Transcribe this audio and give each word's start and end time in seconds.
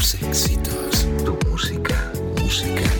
tus 0.00 0.14
éxitos, 0.14 1.06
tu 1.26 1.36
música, 1.46 2.10
música. 2.40 2.90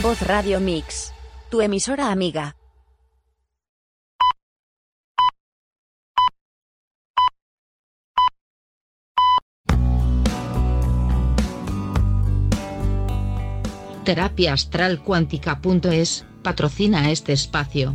Voz 0.00 0.22
Radio 0.22 0.60
Mix, 0.60 1.12
tu 1.50 1.60
emisora 1.60 2.10
amiga. 2.10 2.56
Terapia 14.04 14.54
Astral 14.54 15.02
Cuántica.es 15.02 16.24
patrocina 16.42 17.10
este 17.10 17.34
espacio. 17.34 17.94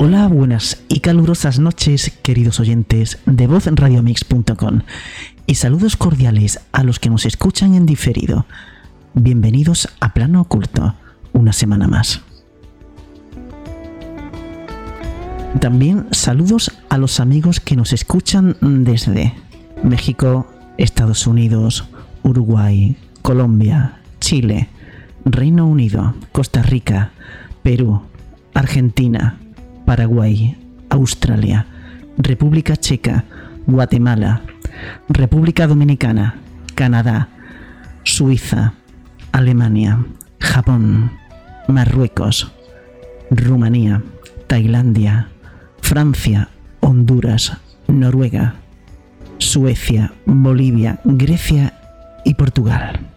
Hola, 0.00 0.28
buenas 0.28 0.80
y 0.88 1.00
calurosas 1.00 1.58
noches, 1.58 2.16
queridos 2.22 2.60
oyentes 2.60 3.18
de 3.26 3.48
vozradiomix.com 3.48 4.82
y 5.44 5.56
saludos 5.56 5.96
cordiales 5.96 6.60
a 6.70 6.84
los 6.84 7.00
que 7.00 7.10
nos 7.10 7.26
escuchan 7.26 7.74
en 7.74 7.84
diferido. 7.84 8.46
Bienvenidos 9.14 9.88
a 9.98 10.14
Plano 10.14 10.42
Oculto, 10.42 10.94
una 11.32 11.52
semana 11.52 11.88
más. 11.88 12.20
También 15.60 16.06
saludos 16.12 16.70
a 16.90 16.96
los 16.96 17.18
amigos 17.18 17.58
que 17.58 17.74
nos 17.74 17.92
escuchan 17.92 18.56
desde 18.60 19.34
México, 19.82 20.46
Estados 20.76 21.26
Unidos, 21.26 21.88
Uruguay, 22.22 22.96
Colombia, 23.22 23.98
Chile, 24.20 24.68
Reino 25.24 25.66
Unido, 25.66 26.14
Costa 26.30 26.62
Rica, 26.62 27.10
Perú, 27.64 28.02
Argentina, 28.54 29.40
Paraguay, 29.88 30.54
Australia, 30.90 31.64
República 32.18 32.76
Checa, 32.76 33.24
Guatemala, 33.66 34.42
República 35.08 35.66
Dominicana, 35.66 36.34
Canadá, 36.74 37.28
Suiza, 38.04 38.74
Alemania, 39.32 40.04
Japón, 40.40 41.12
Marruecos, 41.68 42.52
Rumanía, 43.30 44.02
Tailandia, 44.46 45.28
Francia, 45.80 46.50
Honduras, 46.80 47.56
Noruega, 47.86 48.56
Suecia, 49.38 50.12
Bolivia, 50.26 51.00
Grecia 51.04 51.72
y 52.26 52.34
Portugal. 52.34 53.08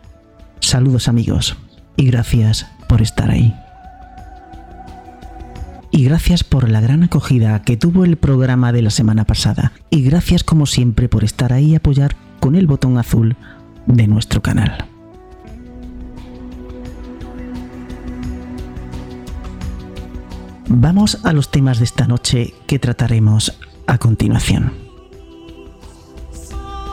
Saludos 0.61 1.09
amigos 1.09 1.57
y 1.97 2.05
gracias 2.05 2.65
por 2.87 3.01
estar 3.01 3.29
ahí 3.29 3.53
y 5.91 6.05
gracias 6.05 6.43
por 6.43 6.69
la 6.69 6.79
gran 6.79 7.03
acogida 7.03 7.61
que 7.61 7.75
tuvo 7.75 8.05
el 8.05 8.17
programa 8.17 8.71
de 8.71 8.81
la 8.81 8.89
semana 8.89 9.25
pasada. 9.25 9.73
Y 9.89 10.01
gracias 10.03 10.43
como 10.43 10.65
siempre 10.65 11.09
por 11.09 11.23
estar 11.23 11.51
ahí 11.51 11.71
y 11.71 11.75
apoyar 11.75 12.15
con 12.39 12.55
el 12.55 12.65
botón 12.65 12.97
azul 12.97 13.35
de 13.85 14.07
nuestro 14.07 14.41
canal. 14.41 14.85
Vamos 20.69 21.19
a 21.25 21.33
los 21.33 21.51
temas 21.51 21.79
de 21.79 21.85
esta 21.85 22.07
noche 22.07 22.53
que 22.65 22.79
trataremos 22.79 23.59
a 23.85 23.97
continuación. 23.97 24.71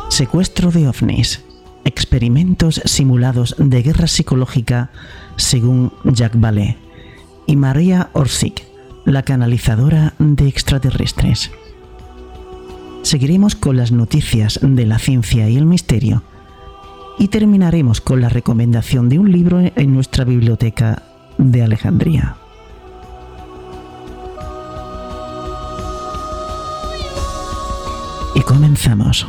Secuestro 0.08 0.72
de 0.72 0.88
ovnis. 0.88 1.44
Experimentos 1.84 2.82
simulados 2.84 3.54
de 3.56 3.82
guerra 3.82 4.08
psicológica 4.08 4.90
según 5.36 5.92
Jack 6.04 6.38
Vallée 6.38 6.76
y 7.46 7.56
María 7.56 8.10
Orsic 8.12 8.68
la 9.12 9.22
canalizadora 9.22 10.14
de 10.18 10.48
extraterrestres. 10.48 11.50
Seguiremos 13.02 13.54
con 13.54 13.76
las 13.76 13.90
noticias 13.90 14.60
de 14.62 14.84
la 14.84 14.98
ciencia 14.98 15.48
y 15.48 15.56
el 15.56 15.64
misterio 15.64 16.22
y 17.18 17.28
terminaremos 17.28 18.00
con 18.00 18.20
la 18.20 18.28
recomendación 18.28 19.08
de 19.08 19.18
un 19.18 19.32
libro 19.32 19.60
en 19.60 19.94
nuestra 19.94 20.24
biblioteca 20.24 21.02
de 21.38 21.62
Alejandría. 21.62 22.36
Y 28.34 28.40
comenzamos. 28.42 29.26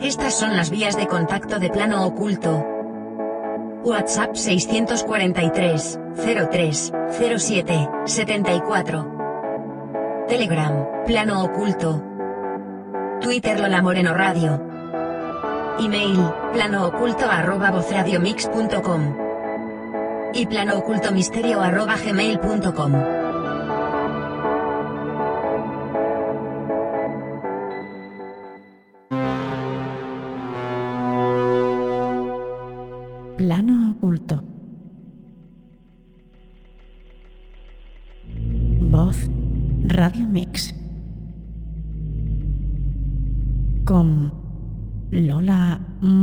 Estas 0.00 0.34
son 0.34 0.56
las 0.56 0.70
vías 0.70 0.96
de 0.96 1.08
contacto 1.08 1.58
de 1.58 1.70
plano 1.70 2.06
oculto. 2.06 2.64
WhatsApp 3.84 4.36
643 4.36 5.98
03 6.50 6.92
07 7.10 7.88
74. 8.04 10.24
Telegram, 10.28 10.86
plano 11.04 11.42
oculto. 11.42 12.00
Twitter 13.20 13.58
Lola 13.58 13.82
Moreno 13.82 14.14
Radio. 14.14 14.62
Email, 15.80 16.32
plano 16.52 16.86
oculto 16.86 17.26
arroba 17.28 17.72
vozradiomix.com. 17.72 19.16
Y 20.32 20.46
plano 20.46 20.78
oculto 20.78 21.10
misterio 21.10 21.60
arroba 21.60 21.96
gmail.com. 21.96 23.27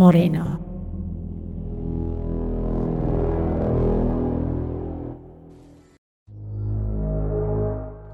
Moreno. 0.06 0.60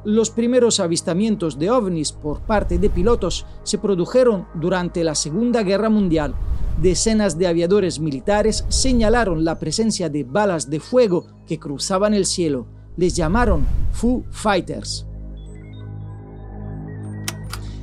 Los 0.05 0.29
primeros 0.29 0.79
avistamientos 0.79 1.59
de 1.59 1.69
ovnis 1.69 2.13
por 2.13 2.39
parte 2.43 2.79
de 2.79 2.89
pilotos 2.89 3.45
se 3.63 3.77
produjeron 3.77 4.47
durante 4.53 5.03
la 5.03 5.15
Segunda 5.15 5.63
Guerra 5.63 5.89
Mundial. 5.89 6.33
Decenas 6.81 7.37
de 7.37 7.47
aviadores 7.47 7.99
militares 7.99 8.63
señalaron 8.69 9.43
la 9.43 9.59
presencia 9.59 10.07
de 10.07 10.23
balas 10.23 10.69
de 10.69 10.79
fuego 10.79 11.25
que 11.45 11.59
cruzaban 11.59 12.13
el 12.13 12.25
cielo. 12.25 12.67
Les 12.95 13.17
llamaron 13.17 13.65
Foo 13.91 14.23
Fighters. 14.31 15.05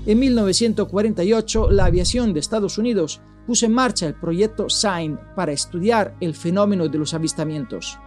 En 0.06 0.18
1948, 0.18 1.70
la 1.70 1.84
aviación 1.84 2.32
de 2.32 2.40
Estados 2.40 2.78
Unidos 2.78 3.20
puso 3.48 3.64
en 3.64 3.72
marcha 3.72 4.06
el 4.06 4.14
proyecto 4.14 4.68
SIGN 4.68 5.18
para 5.34 5.52
estudiar 5.52 6.14
el 6.20 6.34
fenómeno 6.34 6.86
de 6.86 6.98
los 6.98 7.14
avistamientos. 7.14 7.98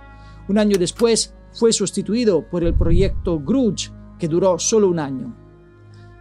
Un 0.47 0.59
año 0.59 0.77
después, 0.77 1.33
fue 1.51 1.73
sustituido 1.73 2.47
por 2.47 2.63
el 2.63 2.75
proyecto 2.75 3.39
Grudge, 3.39 3.91
que 4.19 4.27
duró 4.27 4.59
solo 4.59 4.87
un 4.87 4.99
año. 4.99 5.35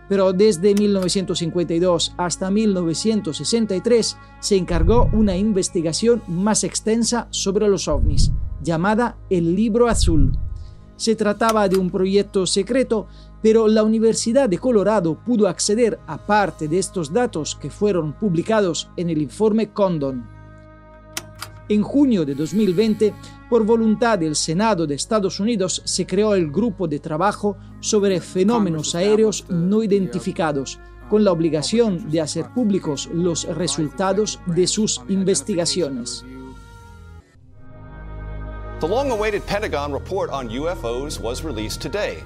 Pero 0.09 0.33
desde 0.33 0.75
1952 0.75 2.15
hasta 2.17 2.51
1963 2.51 4.17
se 4.41 4.57
encargó 4.57 5.11
una 5.13 5.37
investigación 5.37 6.23
más 6.27 6.65
extensa 6.65 7.29
sobre 7.29 7.69
los 7.69 7.89
ovnis, 7.89 8.33
llamada 8.63 9.19
el 9.29 9.55
Libro 9.55 9.89
Azul. 9.89 10.33
Se 10.97 11.15
trataba 11.15 11.69
de 11.69 11.77
un 11.77 11.91
proyecto 11.91 12.47
secreto, 12.47 13.07
pero 13.43 13.69
la 13.69 13.83
Universidad 13.83 14.49
de 14.49 14.59
Colorado 14.59 15.19
pudo 15.25 15.49
acceder 15.49 15.99
a 16.07 16.19
parte 16.19 16.69
de 16.69 16.79
estos 16.79 17.13
datos 17.13 17.55
que 17.55 17.71
fueron 17.71 18.13
publicados 18.13 18.91
en 18.97 19.11
el 19.11 19.23
informe 19.23 19.73
Condon. 19.73 20.29
En 21.69 21.83
junio 21.83 22.25
de 22.25 22.35
2020, 22.35 23.15
por 23.49 23.65
voluntad 23.65 24.19
del 24.19 24.35
Senado 24.35 24.87
de 24.87 24.97
Estados 24.97 25.39
Unidos, 25.41 25.83
se 25.85 26.05
creó 26.05 26.35
el 26.35 26.51
Grupo 26.51 26.89
de 26.89 26.99
Trabajo 26.99 27.57
sobre 27.81 28.21
Fenómenos 28.21 28.95
Aéreos 28.95 29.45
No 29.49 29.83
Identificados, 29.83 30.81
con 31.09 31.25
la 31.25 31.33
obligación 31.33 32.11
de 32.11 32.21
hacer 32.21 32.53
públicos 32.55 33.09
los 33.13 33.45
resultados 33.45 34.41
de 34.47 34.67
sus 34.67 35.01
investigaciones. 35.09 36.25
The 38.81 38.89
long-awaited 38.89 39.45
Pentagon 39.47 39.93
report 39.93 40.31
on 40.31 40.49
UFOs 40.49 41.21
was 41.21 41.45
released 41.45 41.83
today. 41.83 42.25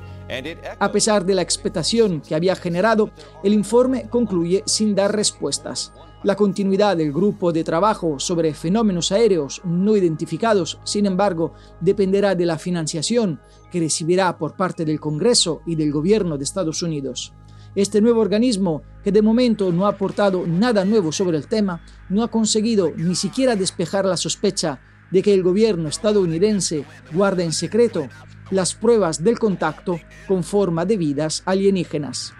A 0.78 0.90
pesar 0.90 1.26
de 1.26 1.34
la 1.34 1.42
expectación 1.42 2.20
que 2.22 2.34
había 2.34 2.56
generado, 2.56 3.10
el 3.42 3.52
informe 3.52 4.08
concluye 4.08 4.62
sin 4.66 4.94
dar 4.94 5.14
respuestas. 5.14 5.92
La 6.22 6.36
continuidad 6.36 6.96
del 6.96 7.12
grupo 7.12 7.52
de 7.52 7.64
trabajo 7.64 8.18
sobre 8.18 8.54
fenómenos 8.54 9.12
aéreos 9.12 9.60
no 9.64 9.94
identificados, 9.94 10.80
sin 10.84 11.04
embargo, 11.04 11.52
dependerá 11.80 12.34
de 12.34 12.46
la 12.46 12.58
financiación 12.58 13.40
que 13.70 13.80
recibirá 13.80 14.38
por 14.38 14.56
parte 14.56 14.86
del 14.86 15.00
Congreso 15.00 15.60
y 15.66 15.74
del 15.74 15.92
Gobierno 15.92 16.38
de 16.38 16.44
Estados 16.44 16.82
Unidos. 16.82 17.34
Este 17.74 18.00
nuevo 18.00 18.20
organismo, 18.20 18.82
que 19.02 19.12
de 19.12 19.20
momento 19.20 19.72
no 19.72 19.84
ha 19.84 19.90
aportado 19.90 20.46
nada 20.46 20.86
nuevo 20.86 21.12
sobre 21.12 21.36
el 21.36 21.48
tema, 21.48 21.84
no 22.08 22.22
ha 22.22 22.28
conseguido 22.28 22.92
ni 22.96 23.14
siquiera 23.14 23.56
despejar 23.56 24.06
la 24.06 24.16
sospecha 24.16 24.80
de 25.10 25.22
que 25.22 25.34
el 25.34 25.42
gobierno 25.42 25.88
estadounidense 25.88 26.84
guarda 27.12 27.44
en 27.44 27.52
secreto 27.52 28.08
las 28.50 28.74
pruebas 28.74 29.22
del 29.22 29.38
contacto 29.38 30.00
con 30.26 30.44
forma 30.44 30.84
de 30.84 30.96
vidas 30.96 31.42
alienígenas. 31.46 32.34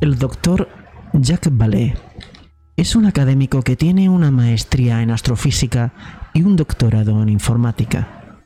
El 0.00 0.18
doctor 0.18 0.68
Jacques 1.14 1.50
Vallée 1.50 1.94
es 2.76 2.96
un 2.96 3.06
académico 3.06 3.62
que 3.62 3.76
tiene 3.76 4.08
una 4.08 4.32
maestría 4.32 5.02
en 5.02 5.10
astrofísica 5.10 5.92
y 6.32 6.42
un 6.42 6.56
doctorado 6.56 7.22
en 7.22 7.28
informática. 7.28 8.38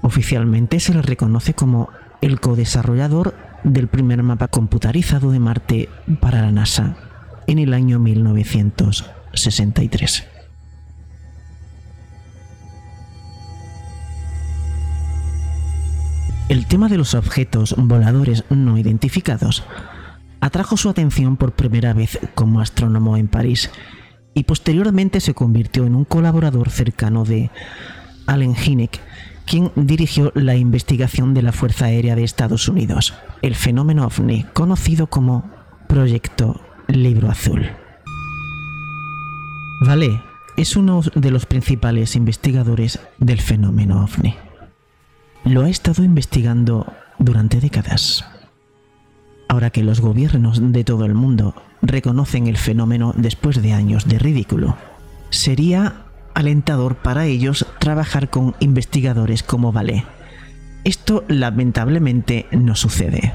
Oficialmente 0.00 0.78
se 0.80 0.94
le 0.94 1.02
reconoce 1.02 1.52
como 1.52 1.90
el 2.22 2.40
codesarrollador 2.40 3.34
del 3.62 3.88
primer 3.88 4.22
mapa 4.22 4.48
computarizado 4.48 5.32
de 5.32 5.38
Marte 5.38 5.90
para 6.20 6.40
la 6.40 6.50
NASA 6.50 6.96
en 7.46 7.58
el 7.58 7.74
año 7.74 7.98
1963. 7.98 10.26
El 16.48 16.64
tema 16.66 16.88
de 16.88 16.96
los 16.96 17.14
objetos 17.14 17.74
voladores 17.76 18.46
no 18.48 18.78
identificados 18.78 19.66
atrajo 20.40 20.76
su 20.76 20.88
atención 20.88 21.36
por 21.36 21.52
primera 21.52 21.92
vez 21.92 22.18
como 22.34 22.60
astrónomo 22.60 23.16
en 23.16 23.28
París 23.28 23.70
y 24.34 24.44
posteriormente 24.44 25.20
se 25.20 25.34
convirtió 25.34 25.84
en 25.84 25.94
un 25.94 26.04
colaborador 26.04 26.70
cercano 26.70 27.24
de 27.24 27.50
Allen 28.26 28.54
Hynek, 28.54 29.00
quien 29.46 29.72
dirigió 29.74 30.32
la 30.34 30.54
investigación 30.54 31.34
de 31.34 31.42
la 31.42 31.52
Fuerza 31.52 31.86
Aérea 31.86 32.14
de 32.14 32.24
Estados 32.24 32.68
Unidos, 32.68 33.14
el 33.42 33.54
fenómeno 33.54 34.06
ovni, 34.06 34.44
conocido 34.52 35.08
como 35.08 35.50
Proyecto 35.88 36.60
Libro 36.86 37.30
Azul. 37.30 37.70
Vale 39.80 40.22
es 40.56 40.76
uno 40.76 41.02
de 41.14 41.30
los 41.30 41.46
principales 41.46 42.16
investigadores 42.16 43.00
del 43.18 43.40
fenómeno 43.40 44.04
ovni. 44.04 44.34
Lo 45.44 45.62
ha 45.62 45.70
estado 45.70 46.02
investigando 46.02 46.92
durante 47.18 47.60
décadas. 47.60 48.24
Ahora 49.48 49.70
que 49.70 49.82
los 49.82 50.00
gobiernos 50.00 50.60
de 50.72 50.84
todo 50.84 51.06
el 51.06 51.14
mundo 51.14 51.54
reconocen 51.80 52.46
el 52.46 52.58
fenómeno 52.58 53.14
después 53.16 53.62
de 53.62 53.72
años 53.72 54.06
de 54.06 54.18
ridículo, 54.18 54.76
sería 55.30 56.04
alentador 56.34 56.96
para 56.96 57.26
ellos 57.26 57.66
trabajar 57.78 58.28
con 58.28 58.54
investigadores 58.60 59.42
como 59.42 59.72
Vale. 59.72 60.04
Esto 60.84 61.24
lamentablemente 61.28 62.46
no 62.52 62.76
sucede. 62.76 63.32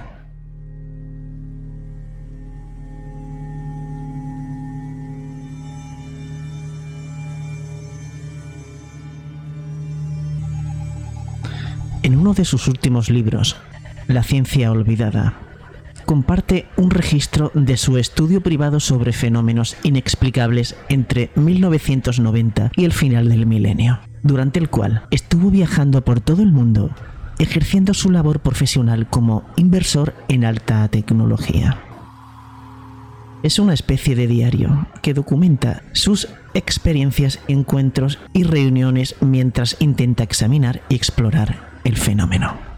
En 12.04 12.18
uno 12.18 12.34
de 12.34 12.46
sus 12.46 12.68
últimos 12.68 13.10
libros, 13.10 13.56
La 14.08 14.24
ciencia 14.24 14.72
olvidada, 14.72 15.43
comparte 16.04 16.68
un 16.78 16.92
registro 16.92 17.52
de 17.54 17.78
su 17.78 17.98
estudio 17.98 18.42
privado 18.42 18.80
sobre 18.80 19.14
fenómenos 19.14 19.76
inexplicables 19.84 20.76
entre 20.90 21.32
1990 21.36 22.72
y 22.76 22.86
el 22.86 22.92
final 22.94 23.30
del 23.30 23.46
milenio, 23.46 24.00
durante 24.22 24.60
el 24.60 24.70
cual 24.70 25.04
estuvo 25.12 25.50
viajando 25.50 26.04
por 26.04 26.20
todo 26.20 26.44
el 26.44 26.52
mundo 26.52 26.92
ejerciendo 27.40 27.94
su 27.94 28.12
labor 28.12 28.40
profesional 28.40 29.08
como 29.08 29.44
inversor 29.58 30.14
en 30.28 30.46
alta 30.46 30.88
tecnología. 30.88 31.78
Es 33.44 33.60
una 33.60 33.74
especie 33.74 34.16
de 34.16 34.28
diario 34.28 34.88
que 35.02 35.14
documenta 35.14 35.84
sus 35.92 36.30
experiencias, 36.54 37.40
encuentros 37.48 38.20
y 38.32 38.44
reuniones 38.44 39.16
mientras 39.20 39.76
intenta 39.80 40.24
examinar 40.24 40.82
y 40.88 40.96
explorar 40.96 41.82
el 41.84 41.98
fenómeno. 41.98 42.73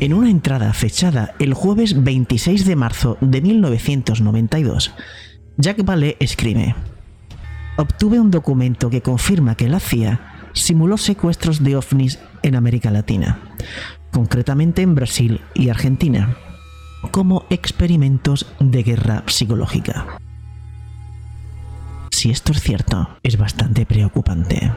En 0.00 0.14
una 0.14 0.30
entrada 0.30 0.72
fechada 0.72 1.34
el 1.38 1.52
jueves 1.52 2.02
26 2.02 2.64
de 2.64 2.74
marzo 2.74 3.18
de 3.20 3.42
1992, 3.42 4.94
Jack 5.58 5.84
Vallée 5.84 6.16
escribe, 6.20 6.74
Obtuve 7.76 8.18
un 8.18 8.30
documento 8.30 8.88
que 8.88 9.02
confirma 9.02 9.56
que 9.56 9.68
la 9.68 9.78
CIA 9.78 10.48
simuló 10.54 10.96
secuestros 10.96 11.62
de 11.62 11.76
ovnis 11.76 12.18
en 12.42 12.54
América 12.54 12.90
Latina, 12.90 13.40
concretamente 14.10 14.80
en 14.80 14.94
Brasil 14.94 15.42
y 15.52 15.68
Argentina, 15.68 16.34
como 17.10 17.44
experimentos 17.50 18.46
de 18.58 18.82
guerra 18.82 19.24
psicológica. 19.26 20.18
Si 22.10 22.30
esto 22.30 22.52
es 22.52 22.62
cierto, 22.62 23.18
es 23.22 23.36
bastante 23.36 23.84
preocupante. 23.84 24.72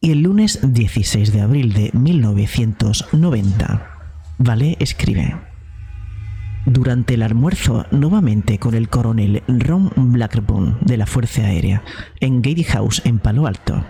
Y 0.00 0.10
el 0.10 0.22
lunes 0.22 0.58
16 0.60 1.32
de 1.32 1.40
abril 1.40 1.72
de 1.72 1.92
1990, 1.94 3.95
Vale 4.38 4.76
escribe. 4.80 5.34
Durante 6.66 7.14
el 7.14 7.22
almuerzo 7.22 7.86
nuevamente 7.90 8.58
con 8.58 8.74
el 8.74 8.88
coronel 8.88 9.42
Ron 9.46 9.90
Blackburn 9.96 10.78
de 10.82 10.96
la 10.96 11.06
Fuerza 11.06 11.42
Aérea 11.42 11.82
en 12.20 12.42
Gady 12.42 12.64
House 12.64 13.00
en 13.04 13.18
Palo 13.18 13.46
Alto, 13.46 13.84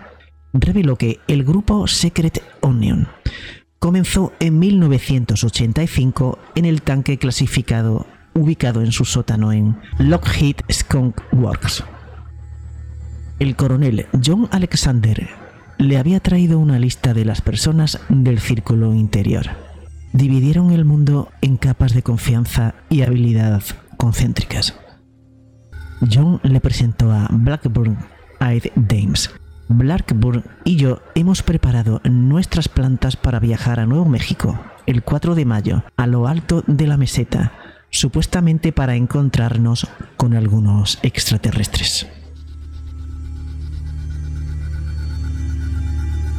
reveló 0.53 0.97
que 0.97 1.19
el 1.26 1.43
grupo 1.43 1.87
Secret 1.88 2.43
Onion 2.61 3.09
comenzó 3.79 4.33
en 4.38 4.59
1985 4.59 6.38
en 6.55 6.65
el 6.65 6.83
tanque 6.83 7.19
clasificado 7.19 8.07
ubicado 8.35 8.83
en 8.83 8.93
su 8.93 9.05
sótano 9.05 9.53
en 9.53 9.76
Lockheed 9.99 10.57
Skunk 10.71 11.23
Works. 11.33 11.83
El 13.41 13.57
coronel 13.57 14.07
John 14.25 14.49
Alexander 14.53 15.29
le 15.79 15.99
había 15.99 16.21
traído 16.21 16.59
una 16.59 16.79
lista 16.79 17.15
de 17.15 17.25
las 17.25 17.41
personas 17.41 17.99
del 18.09 18.38
círculo 18.38 18.95
interior 18.95 19.66
dividieron 20.17 20.73
el 20.73 20.85
mundo 20.85 21.31
en 21.43 21.57
capas 21.57 21.93
de 21.93 22.03
confianza 22.03 22.75
y 22.89 23.03
habilidad 23.03 23.63
concéntricas. 23.97 24.79
John 26.11 26.41
le 26.43 26.61
presentó 26.61 27.13
a 27.13 27.29
Blackburn 27.31 27.99
Eyed 28.41 28.73
Dames. 28.75 29.31
Blackburn 29.69 30.45
y 30.65 30.77
yo 30.77 31.01
hemos 31.15 31.43
preparado 31.43 32.01
nuestras 32.05 32.69
plantas 32.69 33.17
para 33.17 33.41
viajar 33.41 33.81
a 33.81 33.87
Nuevo 33.87 34.05
México 34.05 34.59
el 34.87 35.03
4 35.03 35.35
de 35.35 35.45
mayo 35.45 35.85
a 35.97 36.07
lo 36.07 36.29
alto 36.29 36.63
de 36.67 36.87
la 36.87 36.97
meseta, 36.97 37.53
supuestamente 37.91 38.73
para 38.73 38.95
encontrarnos 38.95 39.89
con 40.17 40.35
algunos 40.35 40.99
extraterrestres. 41.03 42.07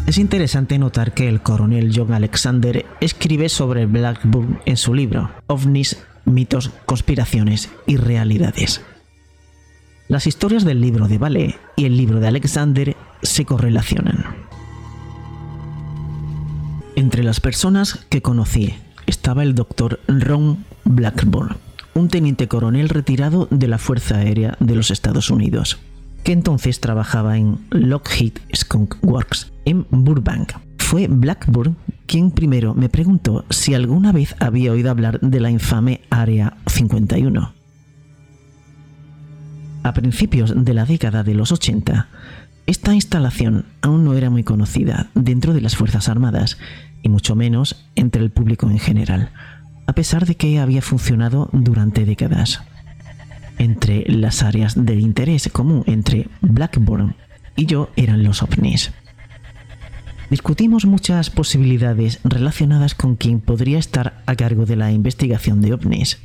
Es 0.08 0.18
interesante 0.18 0.80
notar 0.80 1.14
que 1.14 1.28
el 1.28 1.42
coronel 1.42 1.92
John 1.94 2.14
Alexander 2.14 2.86
escribe 3.02 3.50
sobre 3.50 3.86
Blackburn 3.86 4.62
en 4.66 4.78
su 4.78 4.94
libro, 4.94 5.30
OVNIs 5.48 5.98
mitos, 6.24 6.72
conspiraciones 6.86 7.70
y 7.86 7.98
realidades. 7.98 8.82
Las 10.08 10.26
historias 10.26 10.64
del 10.64 10.80
libro 10.80 11.10
de 11.10 11.18
Vale 11.18 11.60
y 11.76 11.84
el 11.84 11.98
libro 11.98 12.22
de 12.22 12.28
Alexander 12.30 12.96
se 13.22 13.44
correlacionan. 13.44 14.24
Entre 16.96 17.22
las 17.22 17.42
personas 17.42 18.06
que 18.10 18.22
conocí 18.22 18.76
estaba 19.08 19.44
el 19.44 19.56
doctor 19.56 20.00
Ron 20.08 20.64
Blackburn, 20.86 21.58
un 21.96 22.08
teniente 22.08 22.48
coronel 22.48 22.88
retirado 22.88 23.50
de 23.52 23.68
la 23.68 23.78
Fuerza 23.78 24.20
Aérea 24.20 24.56
de 24.62 24.76
los 24.76 24.90
Estados 24.90 25.30
Unidos, 25.30 25.78
que 26.24 26.32
entonces 26.32 26.80
trabajaba 26.80 27.38
en 27.38 27.60
Lockheed 27.70 28.34
Skunk 28.56 28.96
Works 29.02 29.52
en 29.66 29.86
Burbank. 29.90 30.54
Fue 30.78 31.08
Blackburn 31.08 31.76
quien 32.06 32.32
primero 32.32 32.74
me 32.74 32.90
preguntó 32.90 33.46
si 33.50 33.74
alguna 33.74 34.12
vez 34.12 34.36
había 34.40 34.72
oído 34.72 34.90
hablar 34.90 35.20
de 35.20 35.40
la 35.40 35.52
infame 35.52 36.02
Área 36.10 36.58
51. 36.68 37.54
A 39.84 39.94
principios 39.94 40.54
de 40.56 40.74
la 40.74 40.86
década 40.86 41.24
de 41.24 41.34
los 41.34 41.52
80, 41.52 42.08
esta 42.66 42.94
instalación 42.94 43.66
aún 43.82 44.04
no 44.04 44.14
era 44.14 44.30
muy 44.30 44.44
conocida 44.44 45.10
dentro 45.16 45.54
de 45.54 45.62
las 45.62 45.76
Fuerzas 45.76 46.10
Armadas 46.10 46.58
y 47.02 47.10
mucho 47.10 47.36
menos 47.36 47.86
entre 47.96 48.22
el 48.22 48.32
público 48.32 48.70
en 48.70 48.80
general, 48.80 49.32
a 49.86 49.94
pesar 49.94 50.26
de 50.26 50.36
que 50.36 50.60
había 50.60 50.82
funcionado 50.82 51.50
durante 51.54 52.06
décadas. 52.06 52.62
Entre 53.58 54.04
las 54.08 54.44
áreas 54.44 54.86
de 54.86 54.96
interés 54.96 55.50
común 55.52 55.84
entre 55.88 56.28
Blackburn 56.42 57.16
y 57.56 57.66
yo 57.66 57.90
eran 57.96 58.24
los 58.24 58.44
ovnis. 58.44 58.92
Discutimos 60.30 60.86
muchas 60.86 61.30
posibilidades 61.30 62.20
relacionadas 62.24 62.94
con 62.96 63.16
quien 63.16 63.40
podría 63.40 63.80
estar 63.80 64.22
a 64.26 64.36
cargo 64.36 64.66
de 64.66 64.76
la 64.76 64.92
investigación 64.92 65.62
de 65.62 65.74
ovnis. 65.74 66.20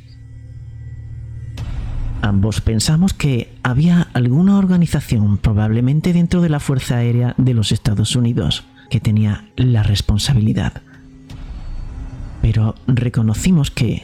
Ambos 2.21 2.61
pensamos 2.61 3.13
que 3.13 3.53
había 3.63 4.07
alguna 4.13 4.57
organización, 4.57 5.37
probablemente 5.37 6.13
dentro 6.13 6.41
de 6.41 6.49
la 6.49 6.59
Fuerza 6.59 6.97
Aérea 6.97 7.33
de 7.37 7.53
los 7.53 7.71
Estados 7.71 8.15
Unidos, 8.15 8.63
que 8.89 8.99
tenía 8.99 9.49
la 9.55 9.83
responsabilidad. 9.83 10.81
Pero 12.41 12.75
reconocimos 12.87 13.71
que, 13.71 14.03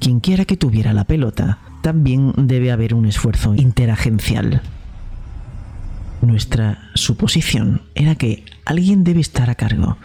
quien 0.00 0.20
quiera 0.20 0.44
que 0.44 0.56
tuviera 0.56 0.92
la 0.92 1.04
pelota, 1.04 1.58
también 1.88 2.34
debe 2.36 2.70
haber 2.70 2.92
un 2.92 3.06
esfuerzo 3.06 3.54
interagencial. 3.54 4.60
Nuestra 6.20 6.90
suposición 6.92 7.80
era 7.94 8.14
que 8.14 8.44
alguien 8.66 9.04
debe 9.04 9.20
estar 9.20 9.48
a 9.48 9.54
cargo 9.54 9.96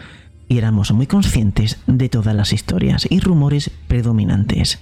y 0.47 0.59
éramos 0.59 0.93
muy 0.93 1.07
conscientes 1.07 1.81
de 1.85 2.07
todas 2.07 2.33
las 2.33 2.53
historias 2.53 3.05
y 3.09 3.19
rumores 3.19 3.69
predominantes. 3.89 4.79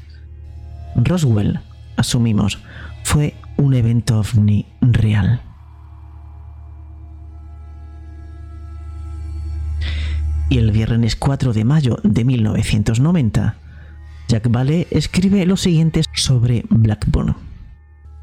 Roswell, 0.96 1.62
asumimos, 1.98 2.60
fue 3.04 3.34
un 3.58 3.74
evento 3.74 4.20
ovni 4.20 4.68
real. 4.80 5.42
Y 10.52 10.60
el 10.60 10.70
viernes 10.70 11.16
4 11.16 11.54
de 11.54 11.64
mayo 11.66 11.98
de 12.04 12.26
1990, 12.26 13.56
Jack 14.32 14.50
Vale 14.50 14.88
escribe 14.92 15.46
lo 15.46 15.58
siguiente 15.58 16.02
sobre 16.14 16.64
Blackburn. 16.70 17.36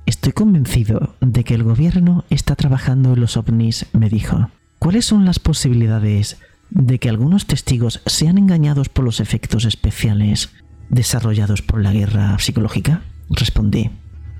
Estoy 0.06 0.32
convencido 0.32 1.14
de 1.20 1.44
que 1.44 1.52
el 1.52 1.64
gobierno 1.64 2.24
está 2.30 2.56
trabajando 2.56 3.12
en 3.12 3.20
los 3.20 3.36
ovnis, 3.36 3.84
me 3.92 4.08
dijo. 4.08 4.48
¿Cuáles 4.78 5.04
son 5.04 5.26
las 5.26 5.38
posibilidades 5.38 6.38
de 6.70 6.98
que 6.98 7.10
algunos 7.10 7.44
testigos 7.44 8.00
sean 8.06 8.38
engañados 8.38 8.88
por 8.88 9.04
los 9.04 9.20
efectos 9.20 9.66
especiales 9.66 10.48
desarrollados 10.88 11.60
por 11.60 11.82
la 11.82 11.92
guerra 11.92 12.38
psicológica? 12.38 13.02
Respondí, 13.28 13.90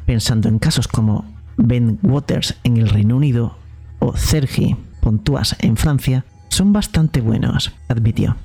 pensando 0.07 0.49
en 0.49 0.59
casos 0.59 0.89
como 0.89 1.27
Ben 1.59 1.99
Waters 2.03 2.55
en 2.65 2.79
el 2.79 2.89
Reino 2.89 3.15
Unido 3.15 3.59
o 3.99 4.17
Sergi 4.17 4.75
Pontoise 5.03 5.55
en 5.59 5.77
Francia, 5.77 6.25
son 6.49 6.73
bastante 6.73 7.21
buenos, 7.21 7.73
admitió. 7.89 8.37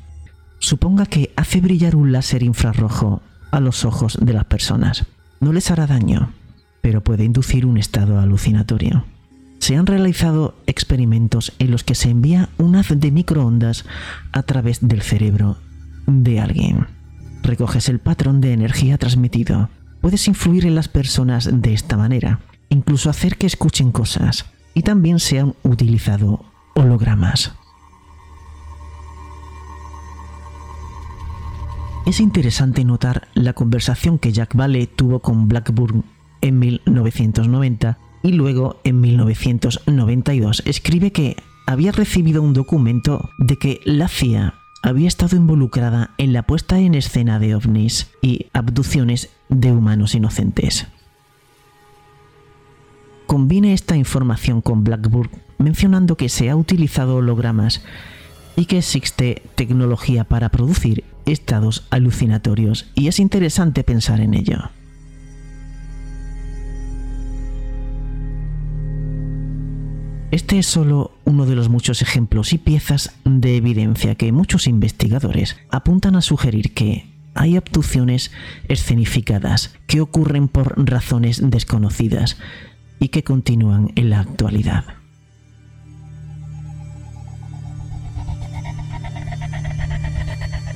Suponga 0.63 1.05
que 1.05 1.34
hace 1.36 1.60
brillar 1.60 1.93
un 1.93 2.13
láser 2.13 2.41
infrarrojo 2.41 3.22
a 3.51 3.60
los 3.60 3.84
ojos 3.84 4.17
de 4.22 4.32
las 4.32 4.46
personas. 4.46 5.05
No 5.41 5.51
les 5.51 5.70
hará 5.70 5.88
daño, 5.88 6.32
pero 6.79 7.03
puede 7.03 7.25
inducir 7.25 7.65
un 7.65 7.77
estado 7.77 8.17
alucinatorio. 8.17 9.03
Se 9.60 9.75
han 9.75 9.86
realizado 9.86 10.55
experimentos 10.65 11.51
en 11.60 11.70
los 11.70 11.84
que 11.84 11.96
se 11.96 12.10
envía 12.10 12.48
un 12.58 12.77
haz 12.77 12.88
de 12.96 13.12
microondas 13.12 13.84
a 14.32 14.43
través 14.43 14.79
del 14.79 15.01
cerebro 15.01 15.58
de 16.08 16.39
alguien. 16.39 16.88
Recoges 17.41 17.89
el 17.89 18.00
patrón 18.00 18.39
de 18.39 18.53
energía 18.53 18.98
transmitido. 18.98 19.70
Puedes 20.00 20.29
influir 20.29 20.65
en 20.65 20.75
las 20.75 20.88
personas 20.88 21.50
de 21.51 21.74
esta 21.74 21.98
manera, 21.98 22.39
incluso 22.70 23.10
hacer 23.10 23.36
que 23.36 23.48
escuchen 23.48 23.91
cosas. 23.91 24.46
Y 24.74 24.84
también 24.84 25.20
se 25.20 25.39
han 25.39 25.55
utilizado 25.63 26.46
hologramas. 26.74 27.51
Es 32.05 32.19
interesante 32.19 32.83
notar 32.83 33.29
la 33.33 33.53
conversación 33.53 34.19
que 34.19 34.33
Jack 34.33 34.55
Vale 34.55 34.88
tuvo 34.88 35.19
con 35.19 35.48
Blackburn 35.48 36.03
en 36.41 36.60
1990 36.60 37.98
y 38.24 38.33
luego 38.33 38.81
en 38.83 39.00
1992 39.00 40.63
escribe 40.65 41.12
que 41.12 41.38
había 41.65 41.93
recibido 41.93 42.41
un 42.41 42.53
documento 42.53 43.29
de 43.38 43.57
que 43.57 43.79
la 43.86 44.10
CIA 44.10 44.55
había 44.81 45.07
estado 45.07 45.38
involucrada 45.38 46.12
en 46.17 46.33
la 46.33 46.43
puesta 46.43 46.77
en 46.77 46.93
escena 46.93 47.39
de 47.39 47.55
ovnis 47.55 48.12
y 48.22 48.48
abducciones 48.51 49.29
de 49.48 49.72
humanos 49.72 50.13
inocentes. 50.13 50.88
Combine 53.27 53.72
esta 53.72 53.95
información 53.95 54.60
con 54.60 54.83
Blackburn 54.83 55.31
mencionando 55.57 56.17
que 56.17 56.27
se 56.27 56.50
ha 56.50 56.57
utilizado 56.57 57.15
hologramas 57.15 57.81
y 58.57 58.65
que 58.65 58.79
existe 58.79 59.41
tecnología 59.55 60.25
para 60.25 60.50
producir 60.50 61.05
estados 61.25 61.88
alucinatorios 61.89 62.88
y 62.96 63.08
es 63.08 63.20
interesante 63.20 63.84
pensar 63.84 64.20
en 64.20 64.34
ello. 64.34 64.70
Este 70.32 70.58
es 70.58 70.65
solo 70.65 71.12
uno 71.25 71.46
de 71.46 71.56
los 71.56 71.70
muchos 71.70 72.01
ejemplos 72.01 72.53
y 72.53 72.58
piezas 72.58 73.13
de 73.24 73.56
evidencia 73.56 74.15
que 74.15 74.32
muchos 74.32 74.65
investigadores 74.65 75.58
apuntan 75.70 76.15
a 76.15 76.24
sugerir 76.24 76.74
que 76.74 77.08
hay 77.36 77.56
abducciones 77.56 78.32
escenificadas 78.68 79.75
que 79.86 80.01
ocurren 80.01 80.48
por 80.48 80.74
razones 80.89 81.39
desconocidas 81.51 82.38
y 83.00 83.10
que 83.10 83.24
continúan 83.24 83.92
en 83.96 84.10
la 84.10 84.22
actualidad. 84.22 85.02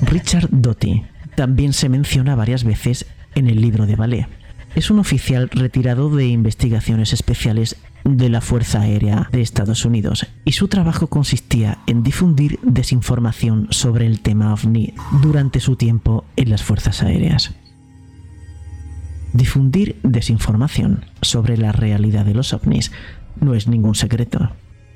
Richard 0.02 0.48
Doty 0.50 1.04
también 1.34 1.72
se 1.72 1.88
menciona 1.88 2.34
varias 2.34 2.64
veces 2.64 3.06
en 3.34 3.48
el 3.48 3.60
libro 3.60 3.86
de 3.86 3.96
ballet. 3.96 4.28
Es 4.74 4.90
un 4.90 4.98
oficial 4.98 5.48
retirado 5.50 6.14
de 6.14 6.28
investigaciones 6.28 7.12
especiales 7.12 7.76
de 8.04 8.28
la 8.28 8.40
Fuerza 8.40 8.82
Aérea 8.82 9.28
de 9.32 9.40
Estados 9.40 9.84
Unidos 9.84 10.26
y 10.44 10.52
su 10.52 10.68
trabajo 10.68 11.08
consistía 11.08 11.78
en 11.86 12.02
difundir 12.02 12.58
desinformación 12.62 13.68
sobre 13.70 14.06
el 14.06 14.20
tema 14.20 14.52
ovni 14.52 14.94
durante 15.22 15.60
su 15.60 15.76
tiempo 15.76 16.24
en 16.36 16.50
las 16.50 16.62
Fuerzas 16.62 17.02
Aéreas. 17.02 17.54
Difundir 19.32 19.98
desinformación 20.02 21.04
sobre 21.22 21.58
la 21.58 21.72
realidad 21.72 22.24
de 22.24 22.34
los 22.34 22.52
ovnis 22.52 22.92
no 23.40 23.54
es 23.54 23.68
ningún 23.68 23.94
secreto. 23.94 24.50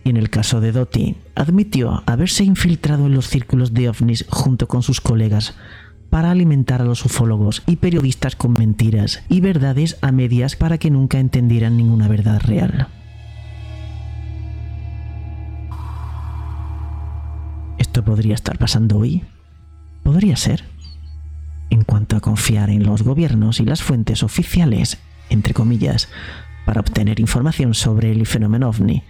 Y 0.05 0.11
en 0.11 0.17
el 0.17 0.31
caso 0.31 0.61
de 0.61 0.73
Doty, 0.73 1.17
admitió 1.35 2.03
haberse 2.07 2.45
infiltrado 2.45 3.07
en 3.07 3.15
los 3.15 3.29
círculos 3.29 3.73
de 3.73 3.89
ovnis 3.89 4.27
junto 4.29 4.69
con 4.69 4.83
sus 4.83 5.01
colegas 5.01 5.55
para 6.11 6.31
alimentar 6.31 6.83
a 6.83 6.85
los 6.85 7.05
ufólogos 7.07 7.63
y 7.67 7.77
periodistas 7.77 8.37
con 8.37 8.53
mentiras 8.53 9.23
y 9.29 9.41
verdades 9.41 9.97
a 10.03 10.13
medias 10.13 10.57
para 10.57 10.77
que 10.77 10.91
nunca 10.91 11.19
entendieran 11.19 11.77
ninguna 11.77 12.07
verdad 12.07 12.41
real. 12.45 12.89
¿Esto 17.79 18.05
podría 18.05 18.35
estar 18.35 18.59
pasando 18.59 18.99
hoy? 18.99 19.23
Podría 20.03 20.37
ser. 20.37 20.65
En 21.71 21.85
cuanto 21.85 22.17
a 22.17 22.21
confiar 22.21 22.69
en 22.69 22.85
los 22.85 23.03
gobiernos 23.03 23.61
y 23.61 23.65
las 23.65 23.83
fuentes 23.83 24.23
oficiales, 24.23 24.99
entre 25.31 25.55
comillas, 25.55 26.09
para 26.67 26.81
obtener 26.81 27.21
información 27.21 27.75
sobre 27.75 28.13
el 28.13 28.27
fenómeno 28.27 28.69
ovni, 28.69 29.03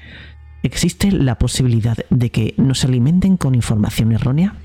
¿existe 0.62 1.11
la 1.11 1.38
posibilidad 1.38 1.99
de 2.11 2.31
que 2.31 2.54
nos 2.57 2.85
alimenten 2.85 3.37
con 3.37 3.54
información 3.54 4.12
errónea? 4.12 4.57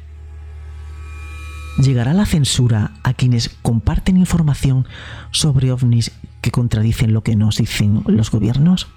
¿Llegará 1.81 2.13
la 2.13 2.25
censura 2.25 2.93
a 3.03 3.13
quienes 3.13 3.49
comparten 3.61 4.17
información 4.17 4.87
sobre 5.31 5.71
ovnis 5.71 6.11
que 6.41 6.49
contradicen 6.49 7.13
lo 7.13 7.21
que 7.21 7.35
nos 7.35 7.57
dicen 7.57 8.03
los 8.07 8.31
gobiernos? 8.31 8.87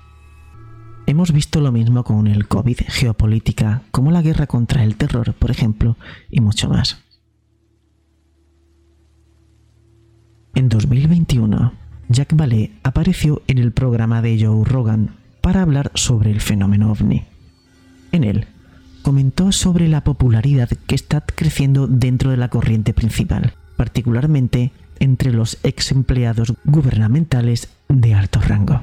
Hemos 1.07 1.33
visto 1.33 1.61
lo 1.61 1.73
mismo 1.73 2.04
con 2.04 2.26
el 2.26 2.49
COVID, 2.49 2.78
geopolítica, 2.88 3.83
como 3.90 4.11
la 4.12 4.23
guerra 4.23 4.47
contra 4.47 4.85
el 4.85 4.97
terror, 4.97 5.35
por 5.35 5.50
ejemplo, 5.50 5.97
y 6.30 6.40
mucho 6.40 6.69
más. 6.69 7.02
En 10.54 10.69
2021, 10.69 11.73
Jack 12.09 12.35
Ballet 12.35 12.73
apareció 12.83 13.42
en 13.47 13.59
el 13.59 13.73
programa 13.73 14.23
de 14.23 14.42
Joe 14.42 14.64
Rogan 14.64 15.19
para 15.40 15.62
hablar 15.62 15.90
sobre 15.94 16.30
el 16.30 16.40
fenómeno 16.40 16.90
ovni. 16.92 17.25
En 18.12 18.25
él, 18.25 18.47
comentó 19.02 19.52
sobre 19.52 19.88
la 19.88 20.04
popularidad 20.04 20.68
que 20.87 20.94
está 20.94 21.20
creciendo 21.20 21.87
dentro 21.87 22.30
de 22.30 22.37
la 22.37 22.49
corriente 22.49 22.92
principal, 22.92 23.54
particularmente 23.76 24.73
entre 24.99 25.32
los 25.32 25.59
ex 25.62 25.92
empleados 25.92 26.52
gubernamentales 26.64 27.68
de 27.88 28.14
alto 28.14 28.40
rango. 28.40 28.82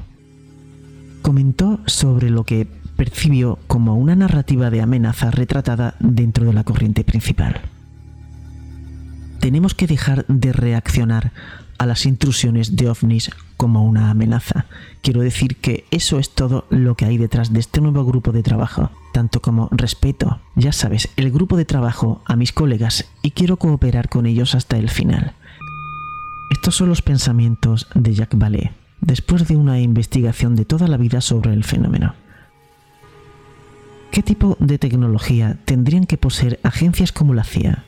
Comentó 1.22 1.80
sobre 1.86 2.30
lo 2.30 2.44
que 2.44 2.66
percibió 2.96 3.58
como 3.68 3.96
una 3.96 4.16
narrativa 4.16 4.70
de 4.70 4.80
amenaza 4.80 5.30
retratada 5.30 5.94
dentro 6.00 6.44
de 6.44 6.52
la 6.52 6.64
corriente 6.64 7.04
principal. 7.04 7.60
Tenemos 9.38 9.74
que 9.74 9.86
dejar 9.86 10.26
de 10.26 10.52
reaccionar 10.52 11.32
a 11.78 11.86
las 11.86 12.06
intrusiones 12.06 12.74
de 12.74 12.88
ovnis 12.88 13.30
como 13.58 13.84
una 13.84 14.08
amenaza. 14.08 14.64
Quiero 15.02 15.20
decir 15.20 15.56
que 15.56 15.84
eso 15.90 16.18
es 16.18 16.30
todo 16.30 16.64
lo 16.70 16.94
que 16.94 17.04
hay 17.04 17.18
detrás 17.18 17.52
de 17.52 17.60
este 17.60 17.82
nuevo 17.82 18.04
grupo 18.04 18.32
de 18.32 18.42
trabajo, 18.42 18.90
tanto 19.12 19.42
como 19.42 19.68
respeto, 19.72 20.40
ya 20.54 20.72
sabes, 20.72 21.10
el 21.16 21.30
grupo 21.30 21.58
de 21.58 21.66
trabajo 21.66 22.22
a 22.24 22.36
mis 22.36 22.52
colegas 22.52 23.04
y 23.20 23.32
quiero 23.32 23.58
cooperar 23.58 24.08
con 24.08 24.24
ellos 24.24 24.54
hasta 24.54 24.78
el 24.78 24.88
final. 24.88 25.34
Estos 26.50 26.76
son 26.76 26.88
los 26.88 27.02
pensamientos 27.02 27.88
de 27.94 28.14
Jacques 28.14 28.40
Vallée, 28.40 28.70
después 29.00 29.46
de 29.48 29.56
una 29.56 29.80
investigación 29.80 30.56
de 30.56 30.64
toda 30.64 30.88
la 30.88 30.96
vida 30.96 31.20
sobre 31.20 31.52
el 31.52 31.64
fenómeno. 31.64 32.14
¿Qué 34.12 34.22
tipo 34.22 34.56
de 34.60 34.78
tecnología 34.78 35.58
tendrían 35.64 36.06
que 36.06 36.16
poseer 36.16 36.60
agencias 36.62 37.12
como 37.12 37.34
la 37.34 37.44
CIA 37.44 37.84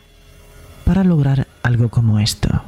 para 0.85 1.05
lograr 1.05 1.47
algo 1.63 1.89
como 1.89 2.19
esto? 2.19 2.63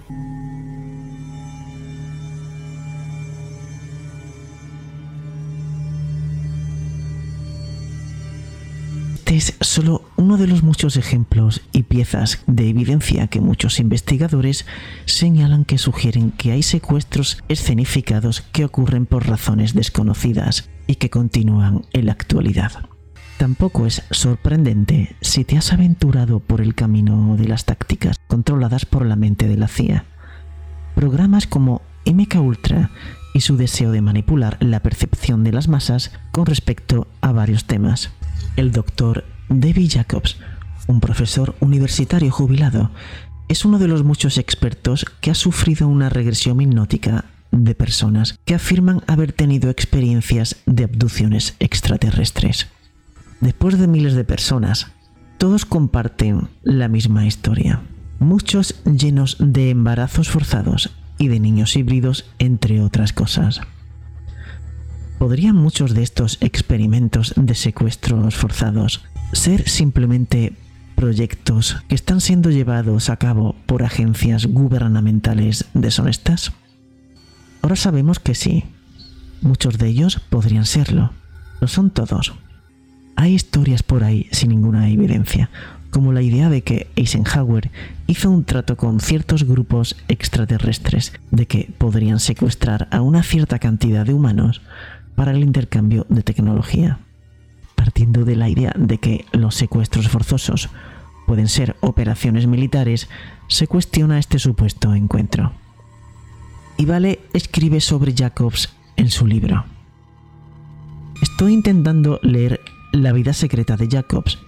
Es 9.42 9.56
solo 9.60 10.02
uno 10.14 10.36
de 10.36 10.46
los 10.46 10.62
muchos 10.62 10.96
ejemplos 10.96 11.62
y 11.72 11.82
piezas 11.82 12.44
de 12.46 12.68
evidencia 12.68 13.26
que 13.26 13.40
muchos 13.40 13.80
investigadores 13.80 14.66
señalan 15.04 15.64
que 15.64 15.78
sugieren 15.78 16.30
que 16.30 16.52
hay 16.52 16.62
secuestros 16.62 17.42
escenificados 17.48 18.42
que 18.52 18.64
ocurren 18.64 19.04
por 19.04 19.26
razones 19.26 19.74
desconocidas 19.74 20.70
y 20.86 20.94
que 20.94 21.10
continúan 21.10 21.82
en 21.92 22.06
la 22.06 22.12
actualidad. 22.12 22.86
Tampoco 23.36 23.84
es 23.84 24.04
sorprendente 24.12 25.16
si 25.20 25.44
te 25.44 25.58
has 25.58 25.72
aventurado 25.72 26.38
por 26.38 26.60
el 26.60 26.76
camino 26.76 27.34
de 27.36 27.48
las 27.48 27.64
tácticas 27.64 28.20
controladas 28.28 28.86
por 28.86 29.04
la 29.04 29.16
mente 29.16 29.48
de 29.48 29.56
la 29.56 29.66
CIA. 29.66 30.04
Programas 30.94 31.48
como 31.48 31.82
MK 32.06 32.36
Ultra 32.36 32.90
y 33.34 33.40
su 33.40 33.56
deseo 33.56 33.90
de 33.90 34.02
manipular 34.02 34.56
la 34.60 34.80
percepción 34.80 35.42
de 35.42 35.50
las 35.50 35.66
masas 35.66 36.12
con 36.30 36.46
respecto 36.46 37.08
a 37.20 37.32
varios 37.32 37.64
temas 37.64 38.12
el 38.56 38.72
doctor 38.72 39.24
David 39.54 39.90
Jacobs, 39.92 40.36
un 40.86 41.00
profesor 41.00 41.54
universitario 41.60 42.30
jubilado, 42.30 42.90
es 43.48 43.64
uno 43.64 43.78
de 43.78 43.88
los 43.88 44.02
muchos 44.02 44.38
expertos 44.38 45.04
que 45.20 45.30
ha 45.30 45.34
sufrido 45.34 45.88
una 45.88 46.08
regresión 46.08 46.60
hipnótica 46.60 47.26
de 47.50 47.74
personas 47.74 48.38
que 48.46 48.54
afirman 48.54 49.02
haber 49.06 49.32
tenido 49.32 49.68
experiencias 49.68 50.56
de 50.64 50.84
abducciones 50.84 51.54
extraterrestres. 51.58 52.68
Después 53.40 53.78
de 53.78 53.88
miles 53.88 54.14
de 54.14 54.24
personas, 54.24 54.86
todos 55.36 55.66
comparten 55.66 56.48
la 56.62 56.88
misma 56.88 57.26
historia. 57.26 57.82
Muchos 58.20 58.82
llenos 58.84 59.36
de 59.38 59.70
embarazos 59.70 60.30
forzados 60.30 60.96
y 61.18 61.28
de 61.28 61.40
niños 61.40 61.76
híbridos, 61.76 62.24
entre 62.38 62.80
otras 62.80 63.12
cosas. 63.12 63.60
¿Podrían 65.18 65.56
muchos 65.56 65.94
de 65.94 66.02
estos 66.02 66.38
experimentos 66.40 67.34
de 67.36 67.54
secuestros 67.54 68.34
forzados 68.34 69.04
ser 69.32 69.68
simplemente 69.68 70.52
proyectos 70.94 71.78
que 71.88 71.94
están 71.94 72.20
siendo 72.20 72.50
llevados 72.50 73.10
a 73.10 73.16
cabo 73.16 73.56
por 73.66 73.82
agencias 73.82 74.46
gubernamentales 74.46 75.64
deshonestas? 75.74 76.52
Ahora 77.62 77.76
sabemos 77.76 78.18
que 78.18 78.34
sí. 78.34 78.64
Muchos 79.40 79.78
de 79.78 79.88
ellos 79.88 80.20
podrían 80.30 80.66
serlo. 80.66 81.12
Lo 81.60 81.68
son 81.68 81.90
todos. 81.90 82.34
Hay 83.16 83.34
historias 83.34 83.82
por 83.82 84.04
ahí 84.04 84.28
sin 84.30 84.50
ninguna 84.50 84.88
evidencia, 84.88 85.50
como 85.90 86.12
la 86.12 86.22
idea 86.22 86.48
de 86.48 86.62
que 86.62 86.88
Eisenhower 86.96 87.70
hizo 88.06 88.30
un 88.30 88.44
trato 88.44 88.76
con 88.76 89.00
ciertos 89.00 89.44
grupos 89.44 89.96
extraterrestres 90.08 91.12
de 91.30 91.46
que 91.46 91.70
podrían 91.78 92.18
secuestrar 92.18 92.88
a 92.90 93.00
una 93.00 93.22
cierta 93.22 93.58
cantidad 93.58 94.06
de 94.06 94.14
humanos 94.14 94.62
para 95.14 95.32
el 95.32 95.42
intercambio 95.42 96.06
de 96.08 96.22
tecnología, 96.22 96.98
partiendo 97.82 98.24
de 98.24 98.36
la 98.36 98.48
idea 98.48 98.72
de 98.78 98.98
que 98.98 99.24
los 99.32 99.56
secuestros 99.56 100.08
forzosos 100.08 100.68
pueden 101.26 101.48
ser 101.48 101.74
operaciones 101.80 102.46
militares, 102.46 103.08
se 103.48 103.66
cuestiona 103.66 104.20
este 104.20 104.38
supuesto 104.38 104.94
encuentro. 104.94 105.52
Y 106.76 106.84
Vale 106.84 107.18
escribe 107.32 107.80
sobre 107.80 108.14
Jacobs 108.14 108.72
en 108.94 109.10
su 109.10 109.26
libro. 109.26 109.64
Estoy 111.22 111.54
intentando 111.54 112.20
leer 112.22 112.60
La 112.92 113.12
vida 113.12 113.32
secreta 113.32 113.76
de 113.76 113.88
Jacobs. 113.88 114.38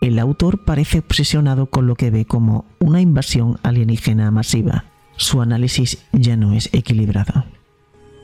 El 0.00 0.20
autor 0.20 0.64
parece 0.64 1.00
obsesionado 1.00 1.66
con 1.70 1.88
lo 1.88 1.96
que 1.96 2.10
ve 2.10 2.26
como 2.26 2.64
una 2.78 3.00
invasión 3.00 3.58
alienígena 3.64 4.30
masiva. 4.30 4.84
Su 5.16 5.42
análisis 5.42 5.98
ya 6.12 6.36
no 6.36 6.52
es 6.52 6.70
equilibrado. 6.72 7.44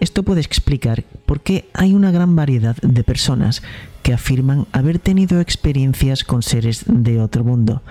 Esto 0.00 0.22
puede 0.22 0.40
explicar 0.40 1.04
por 1.26 1.42
qué 1.42 1.68
hay 1.74 1.94
una 1.94 2.10
gran 2.10 2.34
variedad 2.34 2.74
de 2.76 3.04
personas 3.04 3.62
que 4.02 4.14
afirman 4.14 4.66
haber 4.72 4.98
tenido 4.98 5.40
experiencias 5.40 6.24
con 6.24 6.42
seres 6.42 6.84
de 6.86 7.20
otro 7.20 7.44
mundo, 7.44 7.82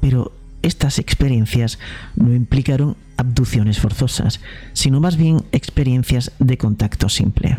pero 0.00 0.32
estas 0.62 0.98
experiencias 0.98 1.78
no 2.16 2.34
implicaron 2.34 2.96
abducciones 3.18 3.78
forzosas, 3.78 4.40
sino 4.72 5.00
más 5.00 5.16
bien 5.16 5.42
experiencias 5.52 6.32
de 6.38 6.56
contacto 6.56 7.10
simple. 7.10 7.58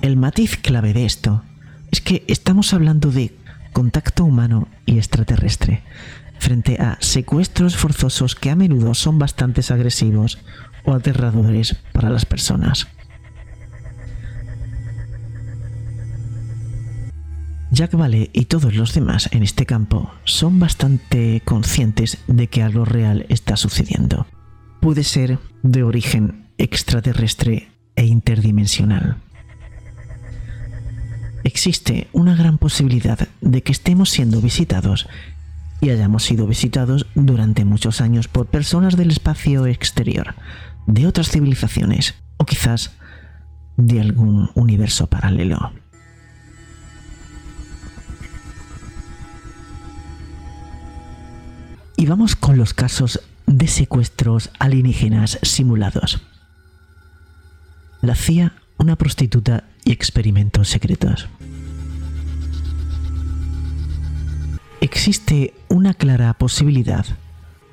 El 0.00 0.16
matiz 0.16 0.56
clave 0.56 0.92
de 0.92 1.04
esto 1.04 1.42
es 1.90 2.00
que 2.00 2.22
estamos 2.28 2.72
hablando 2.74 3.10
de 3.10 3.34
contacto 3.72 4.24
humano 4.24 4.68
y 4.86 4.98
extraterrestre, 4.98 5.82
frente 6.38 6.76
a 6.80 6.96
secuestros 7.00 7.76
forzosos 7.76 8.36
que 8.36 8.50
a 8.50 8.56
menudo 8.56 8.94
son 8.94 9.18
bastante 9.18 9.60
agresivos 9.72 10.38
o 10.84 10.92
aterradores 10.92 11.76
para 11.92 12.10
las 12.10 12.24
personas. 12.26 12.88
Jack 17.70 17.94
Vale 17.94 18.30
y 18.32 18.46
todos 18.46 18.74
los 18.74 18.94
demás 18.94 19.28
en 19.32 19.42
este 19.42 19.66
campo 19.66 20.10
son 20.24 20.58
bastante 20.58 21.42
conscientes 21.44 22.18
de 22.26 22.48
que 22.48 22.62
algo 22.62 22.84
real 22.84 23.26
está 23.28 23.56
sucediendo. 23.56 24.26
Puede 24.80 25.04
ser 25.04 25.38
de 25.62 25.82
origen 25.82 26.46
extraterrestre 26.56 27.68
e 27.94 28.06
interdimensional. 28.06 29.18
Existe 31.44 32.08
una 32.12 32.34
gran 32.34 32.58
posibilidad 32.58 33.28
de 33.40 33.62
que 33.62 33.72
estemos 33.72 34.10
siendo 34.10 34.40
visitados 34.40 35.06
y 35.80 35.90
hayamos 35.90 36.24
sido 36.24 36.46
visitados 36.46 37.06
durante 37.14 37.64
muchos 37.64 38.00
años 38.00 38.28
por 38.28 38.46
personas 38.46 38.96
del 38.96 39.10
espacio 39.10 39.66
exterior, 39.66 40.34
de 40.88 41.06
otras 41.06 41.28
civilizaciones 41.30 42.14
o 42.38 42.46
quizás 42.46 42.92
de 43.76 44.00
algún 44.00 44.50
universo 44.54 45.06
paralelo. 45.06 45.72
Y 51.96 52.06
vamos 52.06 52.36
con 52.36 52.56
los 52.56 52.74
casos 52.74 53.20
de 53.46 53.68
secuestros 53.68 54.50
alienígenas 54.58 55.38
simulados. 55.42 56.22
La 58.00 58.14
CIA, 58.14 58.54
una 58.78 58.96
prostituta 58.96 59.64
y 59.84 59.92
experimentos 59.92 60.68
secretos. 60.68 61.28
Existe 64.80 65.54
una 65.68 65.92
clara 65.92 66.32
posibilidad, 66.34 67.04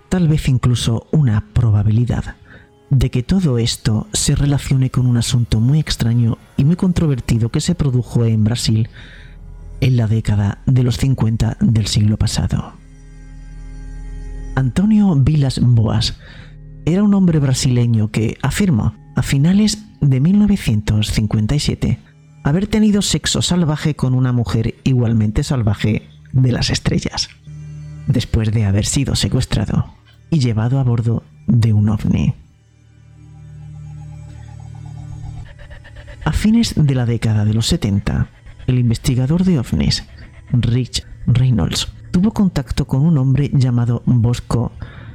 tal 0.10 0.28
vez 0.28 0.49
incluso 0.49 1.08
una 1.12 1.45
probabilidad, 1.54 2.36
de 2.98 3.12
que 3.12 3.24
todo 3.24 3.58
esto 3.58 4.08
se 4.14 4.36
relacione 4.36 4.90
con 4.90 5.06
un 5.06 5.18
asunto 5.18 5.60
muy 5.60 5.80
extraño 5.80 6.38
y 6.56 6.64
muy 6.64 6.78
controvertido 6.78 7.50
que 7.50 7.60
se 7.60 7.76
produjo 7.76 8.24
en 8.24 8.46
Brasil 8.46 8.88
en 9.82 9.98
la 9.98 10.08
década 10.08 10.60
de 10.66 10.84
los 10.84 10.98
50 10.98 11.58
del 11.60 11.88
siglo 11.88 12.16
pasado. 12.16 12.72
Antonio 14.56 15.14
Vilas 15.16 15.60
Boas 15.62 16.18
era 16.86 17.04
un 17.04 17.14
hombre 17.14 17.40
brasileño 17.40 18.12
que 18.12 18.38
afirmó 18.42 18.96
a 19.18 19.24
finales 19.24 19.80
de 20.00 20.22
1957 20.22 22.00
haber 22.44 22.68
tenido 22.68 23.02
sexo 23.02 23.42
salvaje 23.42 23.96
con 23.96 24.14
una 24.14 24.32
mujer 24.32 24.76
igualmente 24.86 25.44
salvaje 25.44 26.08
de 26.32 26.52
las 26.54 26.70
estrellas, 26.70 27.28
después 28.08 28.54
de 28.54 28.64
haber 28.64 28.86
sido 28.86 29.16
secuestrado 29.16 29.94
y 30.30 30.40
llevado 30.40 30.80
a 30.80 30.84
bordo 30.84 31.24
de 31.48 31.74
un 31.74 31.90
ovni. 31.90 32.45
A 36.26 36.34
fines 36.34 36.74
de 36.76 36.96
la 36.96 37.06
década 37.06 37.46
de 37.46 37.54
los 37.54 37.68
70, 37.68 38.30
el 38.66 38.80
investigador 38.80 39.44
de 39.44 39.60
ovnis, 39.60 40.06
Rich 40.52 41.06
Reynolds, 41.28 41.88
tuvo 42.10 42.32
contacto 42.32 42.86
con 42.86 43.06
un 43.06 43.20
hombre 43.20 43.52
llamado 43.54 44.02
Bosco 44.08 44.72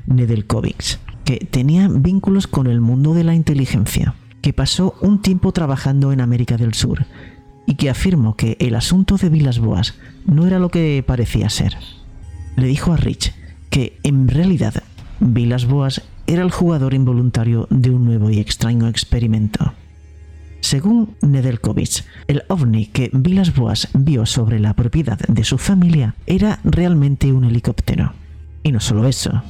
Nedelkovic, 0.06 1.00
que 1.24 1.38
tenía 1.50 1.88
vínculos 1.88 2.46
con 2.46 2.68
el 2.68 2.80
mundo 2.80 3.12
de 3.12 3.24
la 3.24 3.34
inteligencia, 3.34 4.14
que 4.40 4.52
pasó 4.52 4.94
un 5.00 5.20
tiempo 5.20 5.50
trabajando 5.50 6.12
en 6.12 6.20
América 6.20 6.56
del 6.56 6.74
Sur 6.74 7.04
y 7.66 7.74
que 7.74 7.90
afirmó 7.90 8.36
que 8.36 8.56
el 8.60 8.76
asunto 8.76 9.16
de 9.16 9.30
Vilas 9.30 9.58
Boas 9.58 9.94
no 10.26 10.46
era 10.46 10.60
lo 10.60 10.68
que 10.68 11.02
parecía 11.04 11.50
ser. 11.50 11.76
Le 12.54 12.68
dijo 12.68 12.92
a 12.92 12.96
Rich 12.96 13.34
que 13.68 13.98
en 14.04 14.28
realidad 14.28 14.84
Vilas 15.18 15.66
Boas 15.66 16.02
era 16.28 16.44
el 16.44 16.52
jugador 16.52 16.94
involuntario 16.94 17.66
de 17.68 17.90
un 17.90 18.04
nuevo 18.04 18.30
y 18.30 18.38
extraño 18.38 18.86
experimento. 18.86 19.72
Según 20.60 21.16
Nedelkovic, 21.22 22.04
el 22.26 22.42
ovni 22.48 22.86
que 22.86 23.10
Vilas 23.12 23.54
Boas 23.54 23.88
vio 23.94 24.26
sobre 24.26 24.60
la 24.60 24.74
propiedad 24.74 25.18
de 25.18 25.44
su 25.44 25.58
familia 25.58 26.14
era 26.26 26.60
realmente 26.64 27.32
un 27.32 27.44
helicóptero. 27.44 28.12
Y 28.62 28.72
no 28.72 28.80
solo 28.80 29.08
eso, 29.08 29.42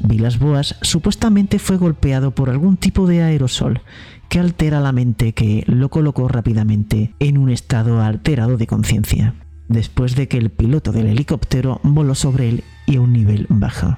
Vilas 0.00 0.38
Boas 0.38 0.76
supuestamente 0.82 1.58
fue 1.58 1.76
golpeado 1.76 2.32
por 2.32 2.50
algún 2.50 2.76
tipo 2.76 3.06
de 3.06 3.22
aerosol 3.22 3.82
que 4.28 4.40
altera 4.40 4.80
la 4.80 4.92
mente 4.92 5.32
que 5.32 5.64
lo 5.66 5.88
colocó 5.88 6.28
rápidamente 6.28 7.14
en 7.18 7.38
un 7.38 7.50
estado 7.50 8.02
alterado 8.02 8.56
de 8.56 8.66
conciencia, 8.66 9.34
después 9.68 10.16
de 10.16 10.28
que 10.28 10.38
el 10.38 10.50
piloto 10.50 10.92
del 10.92 11.06
helicóptero 11.06 11.80
voló 11.82 12.14
sobre 12.14 12.48
él 12.48 12.64
y 12.86 12.96
a 12.96 13.00
un 13.00 13.12
nivel 13.12 13.46
bajo. 13.48 13.96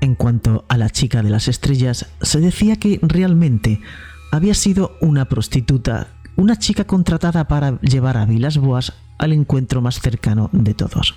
En 0.00 0.14
cuanto 0.14 0.64
a 0.68 0.76
la 0.76 0.90
chica 0.90 1.22
de 1.22 1.30
las 1.30 1.48
estrellas, 1.48 2.06
se 2.20 2.40
decía 2.40 2.76
que 2.76 3.00
realmente 3.02 3.80
había 4.30 4.54
sido 4.54 4.96
una 5.00 5.24
prostituta, 5.24 6.08
una 6.36 6.56
chica 6.56 6.84
contratada 6.84 7.48
para 7.48 7.80
llevar 7.80 8.16
a 8.16 8.26
Vilas 8.26 8.58
Boas 8.58 8.92
al 9.18 9.32
encuentro 9.32 9.80
más 9.82 10.00
cercano 10.00 10.50
de 10.52 10.74
todos. 10.74 11.16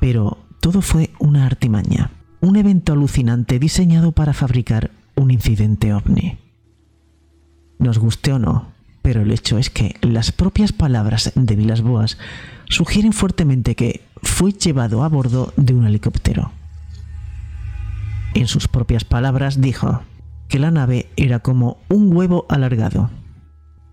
Pero 0.00 0.38
todo 0.60 0.80
fue 0.80 1.10
una 1.18 1.46
artimaña, 1.46 2.12
un 2.40 2.56
evento 2.56 2.92
alucinante 2.92 3.58
diseñado 3.58 4.12
para 4.12 4.32
fabricar 4.32 4.90
un 5.16 5.30
incidente 5.30 5.92
ovni. 5.92 6.38
Nos 7.78 7.98
guste 7.98 8.32
o 8.32 8.38
no, 8.38 8.68
pero 9.02 9.22
el 9.22 9.32
hecho 9.32 9.58
es 9.58 9.70
que 9.70 9.96
las 10.02 10.30
propias 10.30 10.72
palabras 10.72 11.32
de 11.34 11.56
Vilas 11.56 11.82
Boas 11.82 12.18
sugieren 12.68 13.12
fuertemente 13.12 13.74
que 13.74 14.02
fue 14.22 14.52
llevado 14.52 15.02
a 15.02 15.08
bordo 15.08 15.52
de 15.56 15.74
un 15.74 15.86
helicóptero. 15.86 16.52
En 18.34 18.46
sus 18.46 18.68
propias 18.68 19.04
palabras 19.04 19.60
dijo 19.60 20.02
que 20.48 20.58
la 20.58 20.70
nave 20.70 21.08
era 21.16 21.40
como 21.40 21.78
un 21.88 22.14
huevo 22.14 22.46
alargado. 22.48 23.10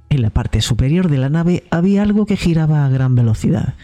En 0.09 0.21
la 0.21 0.29
parte 0.29 0.61
superior 0.61 1.09
de 1.09 1.17
la 1.17 1.29
nave 1.29 1.63
había 1.69 2.01
algo 2.01 2.25
que 2.25 2.37
giraba 2.37 2.85
a 2.85 2.89
gran 2.89 3.15
velocidad 3.15 3.75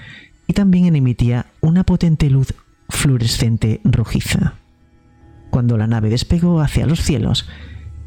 y 0.48 0.54
también 0.54 0.96
emitía 0.96 1.48
una 1.62 1.84
potente 1.84 2.30
luz 2.30 2.54
fluorescente 2.90 3.82
rojiza. 3.84 4.54
Cuando 5.50 5.78
la 5.78 5.88
nave 5.88 6.10
despegó 6.10 6.62
hacia 6.62 6.86
los 6.86 7.02
cielos, 7.02 7.48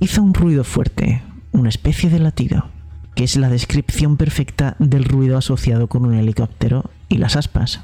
hizo 0.01 0.23
un 0.23 0.35
ruido 0.35 0.65
fuerte, 0.65 1.23
una 1.53 1.69
especie 1.69 2.11
de 2.11 2.19
latido, 2.19 2.69
que 3.15 3.25
es 3.25 3.37
la 3.37 3.49
descripción 3.49 4.17
perfecta 4.17 4.77
del 4.79 5.05
ruido 5.05 5.39
asociado 5.39 5.89
con 5.89 6.05
un 6.05 6.15
helicóptero 6.15 6.91
y 7.09 7.19
las 7.19 7.37
aspas. 7.37 7.81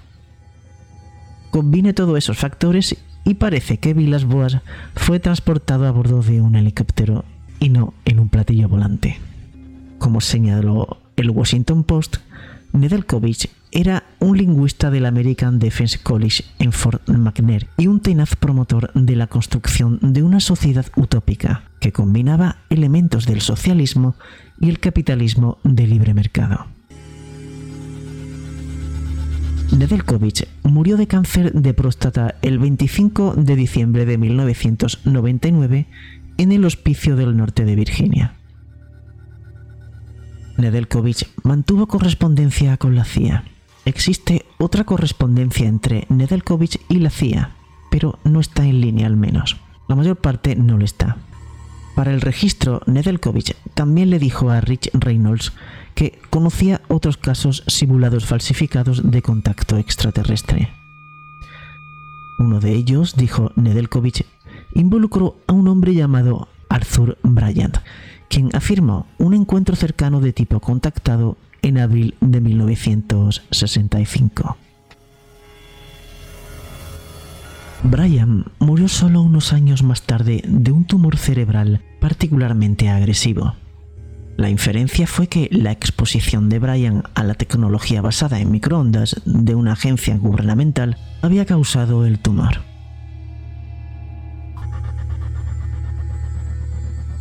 Combine 1.51 1.93
todos 1.93 2.17
esos 2.19 2.39
factores 2.39 2.97
y 3.25 3.35
parece 3.35 3.79
que 3.79 3.95
Vilas 3.95 4.25
Boas 4.25 4.59
fue 4.95 5.21
transportado 5.21 5.87
a 5.87 5.91
bordo 5.91 6.23
de 6.23 6.41
un 6.41 6.57
helicóptero 6.57 7.25
y 7.61 7.69
no 7.69 7.95
en 8.05 8.19
un 8.19 8.29
platillo 8.29 8.69
volante. 8.69 9.19
Como 9.99 10.21
señaló 10.21 10.99
el 11.17 11.31
Washington 11.31 11.85
Post, 11.85 12.17
Nedeljkovic 12.73 13.51
era 13.71 14.05
un 14.19 14.37
lingüista 14.37 14.91
del 14.91 15.07
American 15.07 15.59
Defense 15.59 15.99
College 16.03 16.45
en 16.59 16.73
Fort 16.73 17.09
McNair 17.09 17.69
y 17.79 17.87
un 17.87 18.01
tenaz 18.01 18.37
promotor 18.37 18.91
de 18.95 19.17
la 19.17 19.27
construcción 19.27 19.99
de 20.03 20.23
una 20.23 20.41
sociedad 20.41 20.87
utópica 20.97 21.63
que 21.81 21.93
combinaba 21.93 22.57
elementos 22.69 23.27
del 23.27 23.41
socialismo 23.41 24.15
y 24.61 24.69
el 24.69 24.79
capitalismo 24.79 25.59
de 25.65 25.87
libre 25.87 26.15
mercado. 26.15 26.67
Nedeljkovic 29.73 30.49
murió 30.65 30.99
de 30.99 31.07
cáncer 31.07 31.53
de 31.53 31.73
próstata 31.73 32.35
el 32.43 32.59
25 32.59 33.35
de 33.37 33.57
diciembre 33.57 34.05
de 34.05 34.19
1999 34.19 35.87
en 36.37 36.53
el 36.53 36.65
Hospicio 36.67 37.17
del 37.17 37.37
Norte 37.37 37.65
de 37.65 37.75
Virginia. 37.75 38.35
Nedeljkovic 40.59 41.27
mantuvo 41.43 41.87
correspondencia 41.87 42.77
con 42.77 42.95
la 42.95 43.05
CIA. 43.05 43.45
Existe 43.87 44.45
otra 44.59 44.85
correspondencia 44.85 45.67
entre 45.67 46.07
Nedeljkovic 46.11 46.81
y 46.91 46.99
la 46.99 47.11
CIA, 47.11 47.53
pero 47.91 48.19
no 48.25 48.41
está 48.41 48.67
en 48.67 48.83
línea 48.83 49.07
al 49.07 49.17
menos. 49.17 49.57
La 49.89 49.97
mayor 49.97 50.17
parte 50.17 50.55
no 50.55 50.77
lo 50.77 50.85
está. 50.85 51.17
Para 51.95 52.13
el 52.13 52.21
registro, 52.21 52.83
Nedeljkovic 52.87 53.57
también 53.75 54.11
le 54.11 54.19
dijo 54.19 54.51
a 54.51 54.61
Rich 54.61 54.91
Reynolds 54.95 55.53
que 55.95 56.19
conocía 56.31 56.81
otros 56.89 57.19
casos 57.19 57.65
simulados 57.67 58.25
falsificados 58.25 59.11
de 59.11 59.21
contacto 59.21 59.77
extraterrestre. 59.77 60.71
Uno 62.39 62.61
de 62.61 62.73
ellos, 62.73 63.15
dijo 63.17 63.53
Nedeljkovic, 63.57 64.25
involucró 64.75 65.37
a 65.47 65.53
un 65.53 65.69
hombre 65.69 65.93
llamado 65.95 66.49
Arthur 66.71 67.19
Bryant, 67.23 67.77
quien 68.29 68.49
afirmó 68.57 69.07
un 69.19 69.35
encuentro 69.35 69.77
cercano 69.77 70.21
de 70.21 70.33
tipo 70.33 70.61
contactado 70.61 71.37
en 71.61 71.77
abril 71.79 72.15
de 72.21 72.41
1965. 72.41 74.57
Brian 77.85 78.45
murió 78.61 78.89
solo 78.89 79.23
unos 79.23 79.53
años 79.53 79.83
más 79.83 80.03
tarde 80.03 80.43
de 80.47 80.71
un 80.71 80.85
tumor 80.85 81.17
cerebral 81.17 81.83
particularmente 82.01 82.89
agresivo. 82.89 83.55
La 84.37 84.51
inferencia 84.51 85.07
fue 85.07 85.27
que 85.27 85.49
la 85.51 85.73
exposición 85.73 86.49
de 86.49 86.59
Brian 86.59 87.03
a 87.15 87.25
la 87.25 87.35
tecnología 87.35 88.01
basada 88.01 88.41
en 88.41 88.51
microondas 88.51 89.21
de 89.25 89.55
una 89.55 89.73
agencia 89.73 90.17
gubernamental 90.17 90.97
había 91.23 91.45
causado 91.45 92.07
el 92.07 92.19
tumor. 92.19 92.63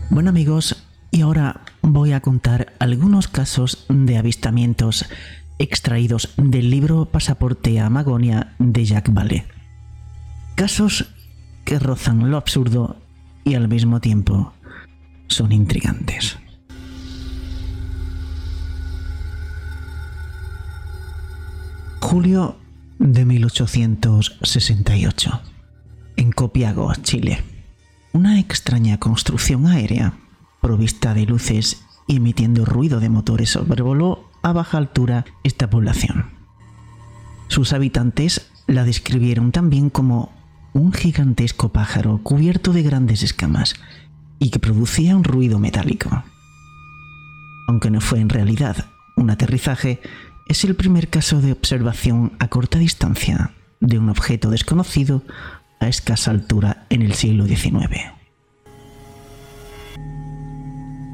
Bueno 0.10 0.30
amigos, 0.30 0.88
y 1.10 1.22
ahora 1.22 1.62
voy 1.82 2.14
a 2.14 2.22
contar 2.22 2.74
algunos 2.80 3.28
casos 3.28 3.86
de 3.90 4.18
avistamientos 4.18 5.06
extraídos 5.58 6.34
del 6.38 6.70
libro 6.70 7.06
Pasaporte 7.06 7.80
a 7.80 7.90
Magonia 7.90 8.54
de 8.60 8.86
Jack 8.86 9.12
Vale. 9.12 9.61
Casos 10.62 11.10
que 11.66 11.80
rozan 11.80 12.30
lo 12.30 12.38
absurdo 12.38 12.96
y 13.44 13.56
al 13.56 13.68
mismo 13.68 14.00
tiempo 14.00 14.54
son 15.26 15.52
intrigantes. 15.54 16.38
Julio 22.00 22.60
de 23.00 23.26
1868. 23.26 25.42
En 26.18 26.32
Copiago, 26.32 26.94
Chile. 27.02 27.42
Una 28.14 28.40
extraña 28.40 29.00
construcción 29.00 29.66
aérea, 29.66 30.14
provista 30.62 31.16
de 31.16 31.26
luces 31.26 31.88
y 32.06 32.18
emitiendo 32.18 32.66
ruido 32.66 33.00
de 33.00 33.10
motores, 33.10 33.50
sobrevoló 33.50 34.30
a 34.44 34.54
baja 34.54 34.78
altura 34.78 35.26
esta 35.44 35.72
población. 35.72 36.28
Sus 37.48 37.74
habitantes 37.74 38.52
la 38.68 38.84
describieron 38.84 39.52
también 39.52 39.90
como 39.90 40.40
un 40.74 40.94
gigantesco 40.94 41.70
pájaro 41.70 42.20
cubierto 42.24 42.74
de 42.74 42.84
grandes 42.84 43.24
escamas 43.24 43.76
y 44.40 44.50
que 44.50 44.60
producía 44.60 45.16
un 45.16 45.24
ruido 45.24 45.60
metálico. 45.60 46.24
Aunque 47.68 47.92
no 47.92 48.02
fue 48.02 48.20
en 48.20 48.30
realidad 48.30 48.86
un 49.16 49.30
aterrizaje, 49.30 50.02
es 50.48 50.64
el 50.64 50.76
primer 50.76 51.10
caso 51.10 51.42
de 51.42 51.52
observación 51.52 52.34
a 52.40 52.48
corta 52.48 52.80
distancia 52.80 53.52
de 53.80 54.00
un 54.00 54.10
objeto 54.10 54.50
desconocido 54.50 55.24
a 55.80 55.88
escasa 55.88 56.32
altura 56.32 56.86
en 56.90 57.02
el 57.02 57.14
siglo 57.14 57.46
XIX. 57.46 58.12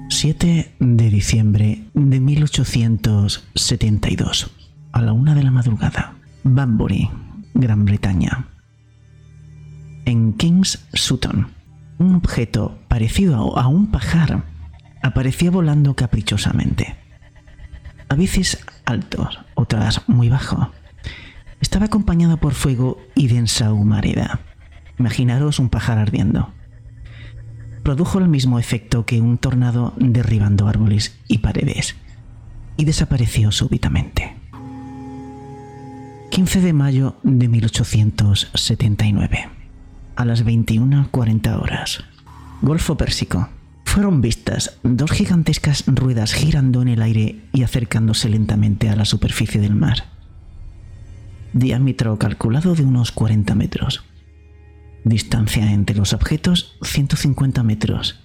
7 0.09 0.75
de 0.79 1.09
diciembre 1.09 1.83
de 1.93 2.19
1872, 2.19 4.51
a 4.91 5.01
la 5.01 5.13
una 5.13 5.35
de 5.35 5.43
la 5.43 5.51
madrugada, 5.51 6.15
Banbury, 6.43 7.09
Gran 7.53 7.85
Bretaña. 7.85 8.56
En 10.07 10.33
Kings 10.33 10.87
Sutton, 10.93 11.51
un 11.99 12.15
objeto 12.15 12.79
parecido 12.87 13.59
a 13.59 13.67
un 13.67 13.91
pajar 13.91 14.45
aparecía 15.03 15.51
volando 15.51 15.95
caprichosamente 15.95 16.95
a 18.09 18.15
veces 18.15 18.65
altos, 18.85 19.39
otras 19.55 20.07
muy 20.07 20.29
bajo, 20.29 20.71
estaba 21.59 21.87
acompañado 21.87 22.37
por 22.37 22.53
fuego 22.53 23.01
y 23.15 23.27
densa 23.27 23.73
humareda. 23.73 24.39
Imaginaros 24.97 25.59
un 25.59 25.67
pájaro 25.69 25.99
ardiendo. 26.01 26.53
Produjo 27.83 28.19
el 28.19 28.29
mismo 28.29 28.59
efecto 28.59 29.05
que 29.05 29.21
un 29.21 29.37
tornado 29.37 29.93
derribando 29.97 30.67
árboles 30.67 31.17
y 31.27 31.37
paredes, 31.39 31.95
y 32.77 32.85
desapareció 32.85 33.51
súbitamente. 33.51 34.37
15 36.31 36.61
de 36.61 36.71
mayo 36.73 37.17
de 37.23 37.49
1879, 37.49 39.49
a 40.17 40.25
las 40.25 40.43
21.40 40.43 41.61
horas. 41.61 42.03
Golfo 42.61 42.97
Pérsico. 42.97 43.49
Fueron 43.85 44.19
vistas 44.19 44.79
dos 44.83 45.11
gigantescas 45.11 45.85
ruedas 45.87 46.33
girando 46.33 46.81
en 46.81 46.89
el 46.89 47.01
aire 47.01 47.41
y 47.53 47.63
acercándose 47.63 48.27
lentamente 48.27 48.89
a 48.89 48.95
la 48.95 49.05
superficie 49.05 49.61
del 49.61 49.75
mar. 49.75 50.05
Diámetro 51.53 52.17
calculado 52.17 52.75
de 52.75 52.83
unos 52.83 53.11
40 53.11 53.55
metros. 53.55 54.03
Distancia 55.03 55.71
entre 55.71 55.95
los 55.95 56.13
objetos 56.13 56.77
150 56.81 57.63
metros. 57.63 58.19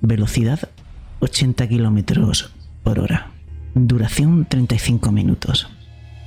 Velocidad 0.00 0.70
80 1.20 1.68
kilómetros 1.68 2.50
por 2.82 2.98
hora. 2.98 3.30
Duración 3.74 4.46
35 4.46 5.12
minutos. 5.12 5.68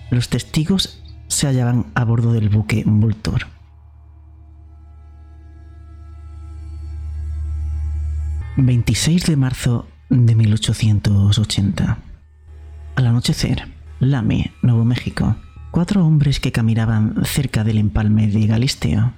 Los 0.09 0.29
testigos 0.29 1.03
se 1.27 1.47
hallaban 1.47 1.87
a 1.95 2.05
bordo 2.05 2.31
del 2.31 2.49
buque 2.49 2.83
Vulture. 2.85 3.56
26 8.57 9.27
de 9.27 9.35
marzo 9.35 9.87
de 10.09 10.33
1880. 10.33 11.99
Al 12.95 13.05
anochecer, 13.05 13.67
Lame, 13.99 14.51
Nuevo 14.63 14.83
México, 14.83 15.35
cuatro 15.69 16.03
hombres 16.03 16.39
que 16.39 16.51
caminaban 16.51 17.23
cerca 17.23 17.63
del 17.63 17.77
empalme 17.77 18.27
de 18.27 18.47
Galisteo 18.47 19.13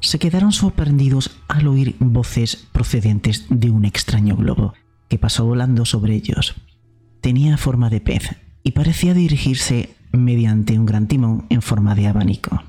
se 0.00 0.18
quedaron 0.18 0.52
sorprendidos 0.52 1.38
al 1.48 1.68
oír 1.68 1.96
voces 2.00 2.68
procedentes 2.72 3.46
de 3.48 3.70
un 3.70 3.86
extraño 3.86 4.36
globo 4.36 4.74
que 5.08 5.18
pasó 5.18 5.46
volando 5.46 5.86
sobre 5.86 6.14
ellos. 6.14 6.54
Tenía 7.22 7.56
forma 7.56 7.88
de 7.88 8.02
pez 8.02 8.36
y 8.62 8.72
parecía 8.72 9.14
dirigirse 9.14 9.96
mediante 10.12 10.78
un 10.78 10.84
gran 10.84 11.08
timón 11.08 11.46
en 11.48 11.62
forma 11.62 11.94
de 11.94 12.08
abanico. 12.08 12.62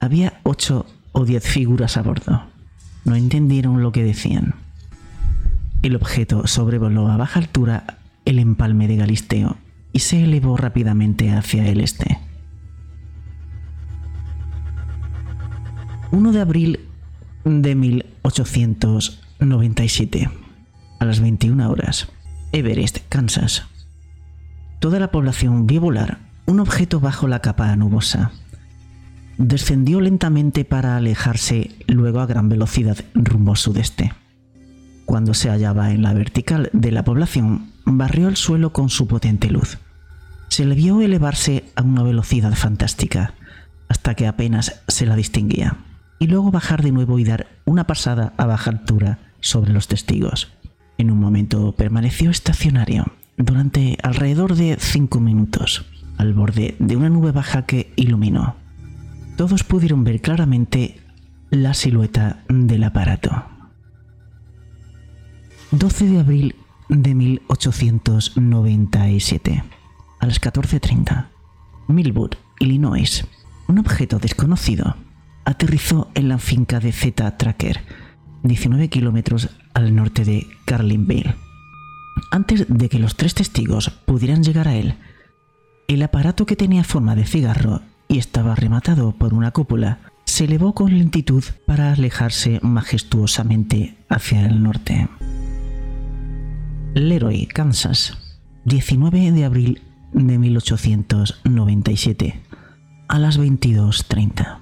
Había 0.00 0.40
ocho 0.42 0.86
o 1.12 1.26
diez 1.26 1.46
figuras 1.46 1.98
a 1.98 2.02
bordo. 2.02 2.44
No 3.04 3.14
entendieron 3.14 3.82
lo 3.82 3.92
que 3.92 4.04
decían. 4.04 4.63
El 5.84 5.94
objeto 5.96 6.46
sobrevoló 6.46 7.08
a 7.08 7.16
baja 7.18 7.38
altura 7.38 7.98
el 8.24 8.38
empalme 8.38 8.88
de 8.88 8.96
Galisteo 8.96 9.58
y 9.92 9.98
se 9.98 10.24
elevó 10.24 10.56
rápidamente 10.56 11.30
hacia 11.30 11.68
el 11.68 11.82
este. 11.82 12.18
1 16.10 16.32
de 16.32 16.40
abril 16.40 16.80
de 17.44 17.74
1897, 17.74 20.30
a 21.00 21.04
las 21.04 21.20
21 21.20 21.70
horas, 21.70 22.08
Everest, 22.52 23.00
Kansas. 23.10 23.66
Toda 24.80 24.98
la 24.98 25.10
población 25.10 25.66
vio 25.66 25.82
volar 25.82 26.16
un 26.46 26.60
objeto 26.60 26.98
bajo 26.98 27.28
la 27.28 27.40
capa 27.40 27.76
nubosa. 27.76 28.30
Descendió 29.36 30.00
lentamente 30.00 30.64
para 30.64 30.96
alejarse 30.96 31.72
luego 31.86 32.20
a 32.20 32.26
gran 32.26 32.48
velocidad 32.48 32.96
rumbo 33.12 33.54
sudeste. 33.54 34.12
Cuando 35.04 35.34
se 35.34 35.50
hallaba 35.50 35.90
en 35.92 36.02
la 36.02 36.14
vertical 36.14 36.70
de 36.72 36.90
la 36.90 37.04
población, 37.04 37.70
barrió 37.84 38.28
el 38.28 38.36
suelo 38.36 38.72
con 38.72 38.88
su 38.88 39.06
potente 39.06 39.50
luz. 39.50 39.78
Se 40.48 40.64
le 40.64 40.74
vio 40.74 41.00
elevarse 41.02 41.64
a 41.76 41.82
una 41.82 42.02
velocidad 42.02 42.54
fantástica, 42.54 43.34
hasta 43.88 44.14
que 44.14 44.26
apenas 44.26 44.82
se 44.88 45.06
la 45.06 45.16
distinguía, 45.16 45.78
y 46.18 46.26
luego 46.26 46.50
bajar 46.50 46.82
de 46.82 46.92
nuevo 46.92 47.18
y 47.18 47.24
dar 47.24 47.48
una 47.64 47.86
pasada 47.86 48.32
a 48.36 48.46
baja 48.46 48.70
altura 48.70 49.18
sobre 49.40 49.72
los 49.72 49.88
testigos. 49.88 50.52
En 50.96 51.10
un 51.10 51.18
momento 51.18 51.72
permaneció 51.72 52.30
estacionario 52.30 53.04
durante 53.36 53.98
alrededor 54.02 54.54
de 54.54 54.76
cinco 54.78 55.20
minutos, 55.20 55.84
al 56.16 56.32
borde 56.32 56.76
de 56.78 56.96
una 56.96 57.08
nube 57.08 57.32
baja 57.32 57.66
que 57.66 57.92
iluminó. 57.96 58.56
Todos 59.36 59.64
pudieron 59.64 60.04
ver 60.04 60.20
claramente 60.20 61.00
la 61.50 61.74
silueta 61.74 62.44
del 62.48 62.84
aparato. 62.84 63.53
12 65.78 66.06
de 66.06 66.20
abril 66.20 66.54
de 66.88 67.14
1897, 67.14 69.64
a 70.20 70.26
las 70.26 70.40
14.30, 70.40 71.26
Millwood, 71.88 72.34
Illinois. 72.60 73.26
Un 73.66 73.80
objeto 73.80 74.20
desconocido 74.20 74.94
aterrizó 75.44 76.10
en 76.14 76.28
la 76.28 76.38
finca 76.38 76.78
de 76.78 76.92
Z 76.92 77.36
Tracker, 77.36 77.80
19 78.44 78.88
kilómetros 78.88 79.50
al 79.74 79.96
norte 79.96 80.24
de 80.24 80.46
Carlinville. 80.64 81.34
Antes 82.30 82.66
de 82.68 82.88
que 82.88 83.00
los 83.00 83.16
tres 83.16 83.34
testigos 83.34 83.90
pudieran 83.90 84.44
llegar 84.44 84.68
a 84.68 84.76
él, 84.76 84.94
el 85.88 86.02
aparato 86.02 86.46
que 86.46 86.56
tenía 86.56 86.84
forma 86.84 87.16
de 87.16 87.26
cigarro 87.26 87.82
y 88.06 88.18
estaba 88.18 88.54
rematado 88.54 89.10
por 89.12 89.34
una 89.34 89.50
cúpula 89.50 89.98
se 90.24 90.44
elevó 90.44 90.74
con 90.74 90.96
lentitud 90.96 91.42
para 91.66 91.92
alejarse 91.92 92.60
majestuosamente 92.62 93.96
hacia 94.08 94.46
el 94.46 94.62
norte. 94.62 95.08
Leroy, 96.94 97.46
Kansas, 97.46 98.16
19 98.66 99.32
de 99.32 99.44
abril 99.44 99.82
de 100.12 100.38
1897, 100.38 102.40
a 103.08 103.18
las 103.18 103.40
22.30. 103.40 104.58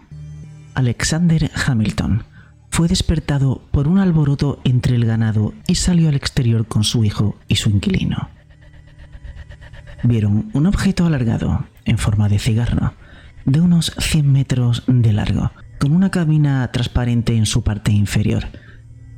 Alexander 0.74 1.50
Hamilton 1.66 2.24
fue 2.70 2.88
despertado 2.88 3.60
por 3.70 3.86
un 3.86 3.98
alboroto 3.98 4.62
entre 4.64 4.96
el 4.96 5.04
ganado 5.04 5.52
y 5.66 5.74
salió 5.74 6.08
al 6.08 6.14
exterior 6.14 6.66
con 6.66 6.84
su 6.84 7.04
hijo 7.04 7.36
y 7.48 7.56
su 7.56 7.68
inquilino. 7.68 8.30
Vieron 10.02 10.48
un 10.54 10.66
objeto 10.66 11.04
alargado, 11.04 11.66
en 11.84 11.98
forma 11.98 12.30
de 12.30 12.38
cigarro, 12.38 12.94
de 13.44 13.60
unos 13.60 13.92
100 13.98 14.32
metros 14.32 14.84
de 14.86 15.12
largo, 15.12 15.50
con 15.78 15.92
una 15.92 16.10
cabina 16.10 16.72
transparente 16.72 17.36
en 17.36 17.44
su 17.44 17.62
parte 17.62 17.92
inferior, 17.92 18.46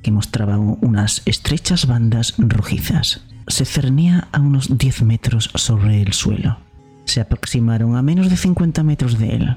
que 0.05 0.12
mostraba 0.12 0.59
unas 0.59 1.23
estrechas 1.25 1.87
bandas 1.87 2.35
rojizas. 2.37 3.23
Se 3.49 3.64
cernía 3.64 4.29
a 4.33 4.40
unos 4.40 4.77
10 4.77 5.03
metros 5.03 5.51
sobre 5.55 6.03
el 6.03 6.12
suelo. 6.12 6.59
Se 7.07 7.23
aproximaron 7.23 7.97
a 7.97 8.03
menos 8.03 8.29
de 8.29 8.37
50 8.37 8.83
metros 8.83 9.19
de 9.19 9.31
él. 9.35 9.57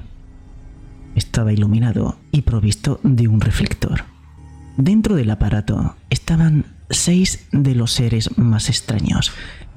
Estaba 1.14 1.52
iluminado 1.52 2.18
y 2.32 2.42
provisto 2.42 2.98
de 3.02 3.28
un 3.28 3.42
reflector. 3.42 4.04
Dentro 4.78 5.16
del 5.16 5.30
aparato 5.30 5.96
estaban 6.08 6.64
seis 6.88 7.46
de 7.52 7.74
los 7.74 7.92
seres 7.92 8.38
más 8.38 8.70
extraños 8.70 9.32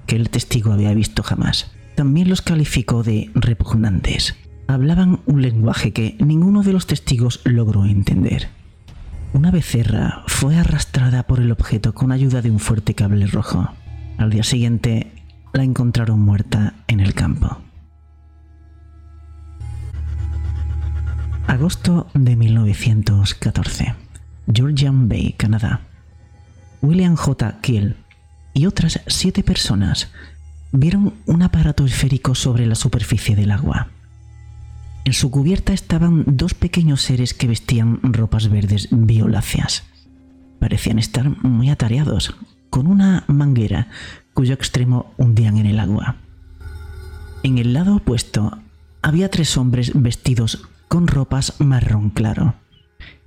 que 0.08 0.16
el 0.16 0.30
testigo 0.30 0.72
había 0.72 0.94
visto 0.94 1.22
jamás. 1.22 1.72
También 1.96 2.30
los 2.30 2.42
calificó 2.42 3.04
de 3.04 3.30
repugnantes. 3.36 4.36
Hablaban 4.68 5.20
un 5.26 5.42
lenguaje 5.42 5.92
que 5.92 6.16
ninguno 6.20 6.64
de 6.64 6.72
los 6.72 6.88
testigos 6.88 7.42
logró 7.44 7.86
entender. 7.86 8.61
Una 9.34 9.50
becerra 9.50 10.24
fue 10.28 10.58
arrastrada 10.58 11.24
por 11.24 11.40
el 11.40 11.52
objeto 11.52 11.94
con 11.94 12.12
ayuda 12.12 12.42
de 12.42 12.52
un 12.52 12.60
fuerte 12.60 12.96
cable 12.96 13.28
rojo. 13.28 13.70
Al 14.18 14.30
día 14.30 14.44
siguiente 14.44 15.12
la 15.54 15.64
encontraron 15.64 16.20
muerta 16.20 16.74
en 16.88 17.00
el 17.00 17.14
campo. 17.14 17.62
Agosto 21.48 22.08
de 22.14 22.36
1914. 22.36 23.96
Georgian 24.54 25.08
Bay, 25.08 25.34
Canadá. 25.38 25.82
William 26.82 27.16
J. 27.16 27.60
Kiel 27.62 27.96
y 28.54 28.66
otras 28.66 29.00
siete 29.08 29.44
personas 29.44 30.12
vieron 30.74 31.14
un 31.26 31.42
aparato 31.42 31.86
esférico 31.86 32.36
sobre 32.36 32.66
la 32.66 32.76
superficie 32.76 33.36
del 33.36 33.52
agua. 33.52 33.88
En 35.04 35.14
su 35.14 35.32
cubierta 35.32 35.74
estaban 35.74 36.24
dos 36.28 36.54
pequeños 36.54 37.02
seres 37.02 37.34
que 37.34 37.48
vestían 37.48 38.00
ropas 38.04 38.50
verdes 38.50 38.88
violáceas. 38.92 39.84
Parecían 40.60 41.00
estar 41.00 41.44
muy 41.44 41.70
atareados, 41.70 42.36
con 42.70 42.88
una 42.88 43.24
manguera 43.28 43.90
cuyo 44.34 44.54
extremo 44.54 45.14
hundían 45.18 45.58
en 45.58 45.66
el 45.66 45.80
agua. 45.80 46.18
En 47.44 47.58
el 47.58 47.74
lado 47.74 47.96
opuesto 47.96 48.60
había 49.02 49.30
tres 49.30 49.58
hombres 49.58 49.92
vestidos 49.96 50.68
con 50.88 51.08
ropas 51.08 51.56
marrón 51.60 52.12
claro 52.12 52.54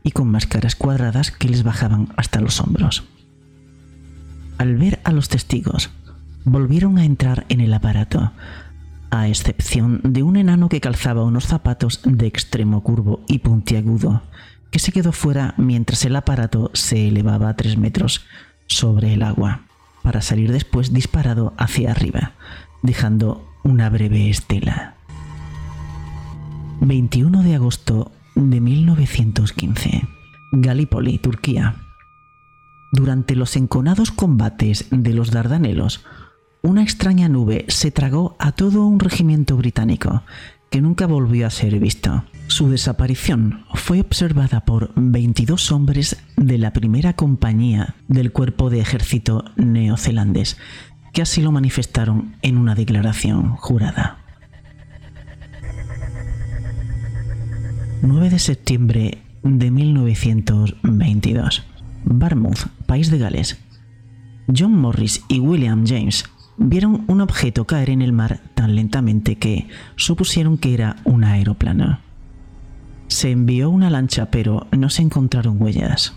y 0.05 0.13
con 0.13 0.31
máscaras 0.31 0.77
cuadradas 0.77 1.33
que 1.33 1.49
les 1.49 1.65
bajaban 1.65 2.13
hasta 2.17 2.41
los 2.41 2.61
hombros. 2.61 3.05
Al 4.59 4.77
ver 4.77 5.01
a 5.03 5.11
los 5.11 5.29
testigos, 5.29 5.91
volvieron 6.45 6.99
a 6.99 7.05
entrar 7.05 7.45
en 7.49 7.61
el 7.61 7.75
aparato, 7.75 8.33
a 9.21 9.29
excepción 9.29 10.01
de 10.03 10.23
un 10.23 10.37
enano 10.37 10.69
que 10.69 10.81
calzaba 10.81 11.25
unos 11.25 11.47
zapatos 11.47 12.01
de 12.05 12.27
extremo 12.27 12.83
curvo 12.83 13.21
y 13.29 13.39
puntiagudo, 13.39 14.23
que 14.71 14.79
se 14.79 14.93
quedó 14.93 15.13
fuera 15.13 15.55
mientras 15.57 16.05
el 16.05 16.17
aparato 16.17 16.71
se 16.75 17.09
elevaba 17.09 17.49
a 17.49 17.57
tres 17.57 17.79
metros 17.79 18.27
sobre 18.67 19.15
el 19.15 19.23
agua, 19.23 19.63
para 20.03 20.21
salir 20.21 20.51
después 20.51 20.93
disparado 20.93 21.55
hacia 21.57 21.93
arriba, 21.93 22.33
dejando 22.83 23.49
una 23.63 23.89
breve 23.89 24.29
estela. 24.31 24.97
21 26.81 27.43
de 27.43 27.55
agosto 27.55 28.11
de 28.35 28.61
1915. 28.61 30.09
Galípoli, 30.53 31.19
Turquía. 31.19 31.77
Durante 32.91 33.37
los 33.37 33.57
enconados 33.57 34.11
combates 34.11 34.87
de 34.91 35.15
los 35.15 35.31
Dardanelos, 35.31 36.05
una 36.65 36.83
extraña 36.83 37.29
nube 37.29 37.67
se 37.69 37.91
tragó 37.91 38.37
a 38.39 38.53
todo 38.53 38.87
un 38.87 38.99
regimiento 38.99 39.55
británico 39.55 40.23
que 40.71 40.81
nunca 40.81 41.07
volvió 41.07 41.47
a 41.47 41.51
ser 41.51 41.79
visto. 41.79 42.25
Su 42.47 42.71
desaparición 42.71 43.67
fue 43.75 44.01
observada 44.01 44.65
por 44.65 44.91
22 44.97 45.71
hombres 45.73 46.17
de 46.39 46.57
la 46.57 46.73
primera 46.73 47.13
compañía 47.13 47.97
del 48.09 48.33
cuerpo 48.33 48.71
de 48.71 48.81
ejército 48.81 49.45
neozelandés, 49.57 50.57
que 51.13 51.21
así 51.21 51.43
lo 51.43 51.53
manifestaron 51.53 52.37
en 52.41 52.57
una 52.57 52.75
declaración 52.75 53.57
jurada. 53.57 54.21
9 58.01 58.31
de 58.31 58.39
septiembre 58.39 59.19
de 59.43 59.71
1922. 59.71 61.63
Barmouth, 62.05 62.69
País 62.87 63.11
de 63.11 63.19
Gales. 63.19 63.59
John 64.47 64.73
Morris 64.73 65.23
y 65.29 65.41
William 65.41 65.87
James 65.87 66.25
vieron 66.57 67.05
un 67.07 67.21
objeto 67.21 67.67
caer 67.67 67.91
en 67.91 68.03
el 68.03 68.13
mar 68.13 68.41
tan 68.55 68.75
lentamente 68.75 69.37
que 69.37 69.69
supusieron 69.97 70.59
que 70.59 70.75
era 70.75 70.97
un 71.05 71.23
aeroplano. 71.25 72.01
Se 73.09 73.31
envió 73.31 73.71
una 73.71 73.91
lancha 73.91 74.31
pero 74.31 74.67
no 74.73 74.91
se 74.91 75.03
encontraron 75.03 75.61
huellas. 75.61 76.15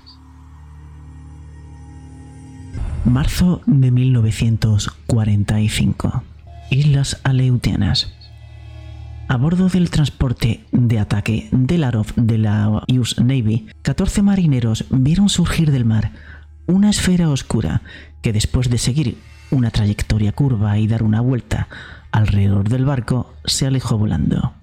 Marzo 3.06 3.62
de 3.65 3.91
1945. 3.91 6.23
Islas 6.69 7.21
Aleutianas. 7.23 8.13
A 9.30 9.38
bordo 9.38 9.69
del 9.69 9.89
transporte 9.89 10.65
de 10.71 11.00
ataque 11.00 11.47
del 11.52 11.86
Arov 11.86 12.13
de 12.15 12.38
la 12.38 12.84
US 12.89 13.17
Navy, 13.19 13.67
14 13.82 14.21
marineros 14.21 14.86
vieron 14.89 15.30
surgir 15.30 15.71
del 15.71 15.86
mar 15.86 16.12
una 16.65 16.89
esfera 16.89 17.30
oscura 17.30 17.82
que 18.21 18.34
después 18.34 18.69
de 18.69 18.78
seguir 18.78 19.17
una 19.52 19.70
trayectoria 19.72 20.32
curva 20.32 20.78
y 20.78 20.88
dar 20.88 21.04
una 21.04 21.20
vuelta 21.22 21.68
alrededor 22.12 22.70
del 22.70 22.86
barco, 22.86 23.34
se 23.46 23.66
alejó 23.68 23.98
volando. 23.98 24.54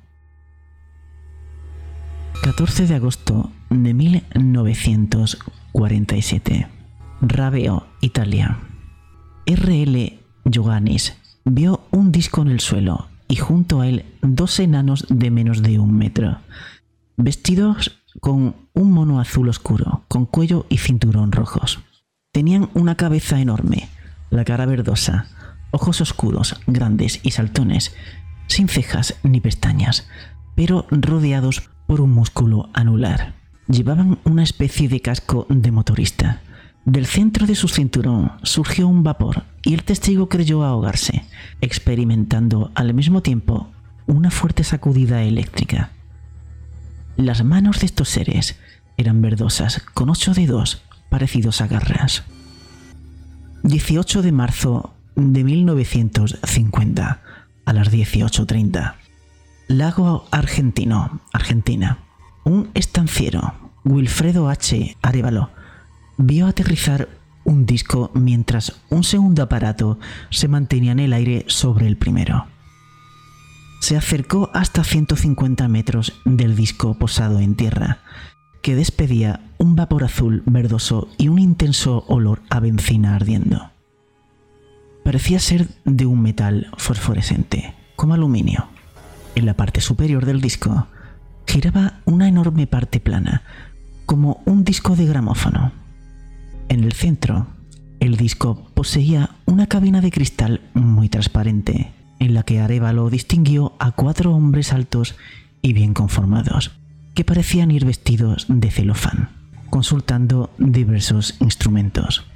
14 2.42 2.86
de 2.86 2.94
agosto 2.94 3.50
de 3.70 3.94
1947. 3.94 6.68
Raveo, 7.20 7.86
Italia. 8.00 8.58
R.L. 9.46 10.18
Johannes 10.52 11.16
vio 11.44 11.86
un 11.90 12.10
disco 12.12 12.42
en 12.42 12.48
el 12.48 12.60
suelo 12.60 13.08
y 13.28 13.36
junto 13.36 13.80
a 13.80 13.88
él 13.88 14.04
dos 14.22 14.60
enanos 14.60 15.06
de 15.08 15.30
menos 15.30 15.62
de 15.62 15.78
un 15.78 15.96
metro, 15.96 16.40
vestidos 17.16 18.02
con 18.20 18.56
un 18.74 18.92
mono 18.92 19.20
azul 19.20 19.48
oscuro, 19.48 20.04
con 20.08 20.26
cuello 20.26 20.66
y 20.68 20.76
cinturón 20.78 21.32
rojos. 21.32 21.80
Tenían 22.32 22.68
una 22.74 22.96
cabeza 22.96 23.40
enorme, 23.40 23.88
la 24.34 24.44
cara 24.44 24.66
verdosa, 24.66 25.26
ojos 25.70 26.00
oscuros, 26.00 26.60
grandes 26.66 27.20
y 27.22 27.30
saltones, 27.30 27.94
sin 28.46 28.68
cejas 28.68 29.14
ni 29.22 29.40
pestañas, 29.40 30.08
pero 30.54 30.86
rodeados 30.90 31.70
por 31.86 32.00
un 32.00 32.12
músculo 32.12 32.68
anular. 32.72 33.34
Llevaban 33.68 34.18
una 34.24 34.42
especie 34.42 34.88
de 34.88 35.00
casco 35.00 35.46
de 35.48 35.70
motorista. 35.70 36.40
Del 36.84 37.06
centro 37.06 37.46
de 37.46 37.54
su 37.54 37.68
cinturón 37.68 38.32
surgió 38.42 38.86
un 38.88 39.02
vapor 39.02 39.44
y 39.62 39.72
el 39.72 39.84
testigo 39.84 40.28
creyó 40.28 40.64
ahogarse, 40.64 41.24
experimentando 41.62 42.70
al 42.74 42.92
mismo 42.92 43.22
tiempo 43.22 43.70
una 44.06 44.30
fuerte 44.30 44.64
sacudida 44.64 45.22
eléctrica. 45.22 45.90
Las 47.16 47.42
manos 47.42 47.80
de 47.80 47.86
estos 47.86 48.10
seres 48.10 48.58
eran 48.96 49.22
verdosas, 49.22 49.80
con 49.94 50.10
ocho 50.10 50.34
dedos 50.34 50.82
parecidos 51.08 51.60
a 51.60 51.68
garras. 51.68 52.24
18 53.64 54.20
de 54.20 54.30
marzo 54.30 54.92
de 55.16 55.42
1950 55.42 57.22
a 57.64 57.72
las 57.72 57.90
18.30. 57.90 58.96
Lago 59.68 60.26
Argentino, 60.30 61.22
Argentina. 61.32 61.98
Un 62.44 62.68
estanciero, 62.74 63.54
Wilfredo 63.82 64.50
H. 64.50 64.98
Arevalo, 65.00 65.48
vio 66.18 66.46
aterrizar 66.46 67.08
un 67.44 67.64
disco 67.64 68.10
mientras 68.12 68.82
un 68.90 69.02
segundo 69.02 69.42
aparato 69.42 69.98
se 70.28 70.46
mantenía 70.46 70.92
en 70.92 71.00
el 71.00 71.14
aire 71.14 71.46
sobre 71.48 71.86
el 71.86 71.96
primero. 71.96 72.44
Se 73.80 73.96
acercó 73.96 74.50
hasta 74.52 74.84
150 74.84 75.68
metros 75.68 76.20
del 76.26 76.54
disco 76.54 76.98
posado 76.98 77.40
en 77.40 77.54
tierra, 77.54 78.00
que 78.64 78.74
despedía 78.74 79.40
un 79.58 79.76
vapor 79.76 80.04
azul 80.04 80.42
verdoso 80.46 81.10
y 81.18 81.28
un 81.28 81.38
intenso 81.38 82.06
olor 82.08 82.40
a 82.48 82.60
benzina 82.60 83.14
ardiendo. 83.14 83.70
Parecía 85.04 85.38
ser 85.38 85.68
de 85.84 86.06
un 86.06 86.22
metal 86.22 86.68
fosforescente, 86.78 87.74
como 87.94 88.14
aluminio. 88.14 88.68
En 89.34 89.44
la 89.44 89.52
parte 89.52 89.82
superior 89.82 90.24
del 90.24 90.40
disco 90.40 90.86
giraba 91.46 92.00
una 92.06 92.26
enorme 92.26 92.66
parte 92.66 93.00
plana, 93.00 93.42
como 94.06 94.42
un 94.46 94.64
disco 94.64 94.96
de 94.96 95.04
gramófono. 95.04 95.72
En 96.70 96.84
el 96.84 96.94
centro, 96.94 97.48
el 98.00 98.16
disco 98.16 98.70
poseía 98.72 99.28
una 99.44 99.66
cabina 99.66 100.00
de 100.00 100.10
cristal 100.10 100.62
muy 100.72 101.10
transparente, 101.10 101.92
en 102.18 102.32
la 102.32 102.44
que 102.44 102.60
Arevalo 102.60 103.10
distinguió 103.10 103.74
a 103.78 103.92
cuatro 103.92 104.34
hombres 104.34 104.72
altos 104.72 105.16
y 105.60 105.74
bien 105.74 105.92
conformados, 105.92 106.70
que 107.14 107.24
parecían 107.24 107.70
ir 107.70 107.84
vestidos 107.84 108.46
de 108.48 108.70
celofán, 108.70 109.30
consultando 109.70 110.50
diversos 110.58 111.36
instrumentos. 111.40 112.26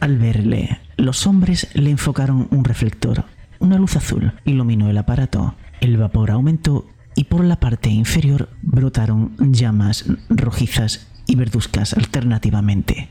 Al 0.00 0.18
verle, 0.18 0.80
los 0.96 1.26
hombres 1.26 1.68
le 1.74 1.90
enfocaron 1.90 2.48
un 2.50 2.64
reflector. 2.64 3.24
Una 3.58 3.76
luz 3.76 3.96
azul 3.96 4.32
iluminó 4.44 4.88
el 4.88 4.96
aparato. 4.96 5.54
El 5.80 5.98
vapor 5.98 6.30
aumentó 6.30 6.86
y 7.14 7.24
por 7.24 7.44
la 7.44 7.60
parte 7.60 7.90
inferior 7.90 8.48
brotaron 8.62 9.34
llamas 9.38 10.06
rojizas 10.30 11.06
y 11.26 11.36
verduzcas 11.36 11.92
alternativamente. 11.92 13.10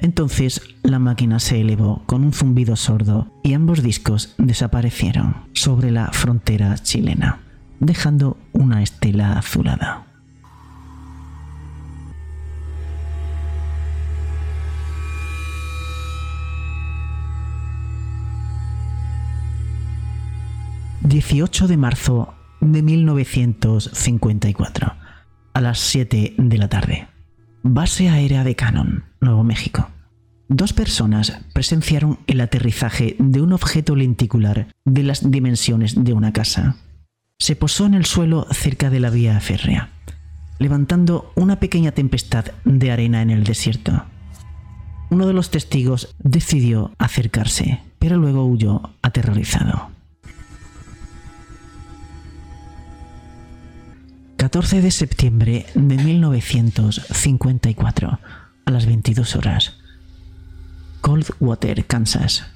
Entonces 0.00 0.60
la 0.82 0.98
máquina 0.98 1.38
se 1.38 1.60
elevó 1.60 2.02
con 2.06 2.24
un 2.24 2.32
zumbido 2.32 2.76
sordo 2.76 3.32
y 3.42 3.54
ambos 3.54 3.82
discos 3.82 4.34
desaparecieron 4.36 5.36
sobre 5.54 5.92
la 5.92 6.12
frontera 6.12 6.76
chilena, 6.76 7.40
dejando 7.82 8.38
una 8.52 8.82
estela 8.82 9.38
azulada. 9.38 10.06
...18 21.02 21.66
de 21.66 21.76
marzo 21.76 22.32
de 22.60 22.82
1954... 22.82 24.94
...a 25.52 25.60
las 25.60 25.80
7 25.80 26.34
de 26.38 26.58
la 26.58 26.68
tarde... 26.68 27.08
Base 27.64 28.08
aérea 28.08 28.44
de 28.44 28.54
Cannon, 28.56 29.04
Nuevo 29.20 29.44
México. 29.44 29.88
Dos 30.48 30.72
personas 30.72 31.44
presenciaron 31.52 32.18
el 32.26 32.40
aterrizaje 32.40 33.14
de 33.18 33.40
un 33.40 33.52
objeto 33.52 33.94
lenticular 33.94 34.66
de 34.84 35.02
las 35.04 35.30
dimensiones 35.30 36.02
de 36.02 36.12
una 36.12 36.32
casa. 36.32 36.74
Se 37.42 37.56
posó 37.56 37.86
en 37.86 37.94
el 37.94 38.04
suelo 38.04 38.46
cerca 38.52 38.88
de 38.88 39.00
la 39.00 39.10
vía 39.10 39.40
férrea, 39.40 39.88
levantando 40.60 41.32
una 41.34 41.58
pequeña 41.58 41.90
tempestad 41.90 42.44
de 42.64 42.92
arena 42.92 43.20
en 43.20 43.30
el 43.30 43.42
desierto. 43.42 44.04
Uno 45.10 45.26
de 45.26 45.32
los 45.32 45.50
testigos 45.50 46.14
decidió 46.20 46.94
acercarse, 46.98 47.80
pero 47.98 48.16
luego 48.16 48.46
huyó 48.46 48.90
aterrorizado. 49.02 49.90
14 54.36 54.80
de 54.80 54.92
septiembre 54.92 55.66
de 55.74 55.96
1954, 55.96 58.20
a 58.66 58.70
las 58.70 58.86
22 58.86 59.34
horas. 59.34 59.78
Coldwater, 61.00 61.86
Kansas. 61.86 62.46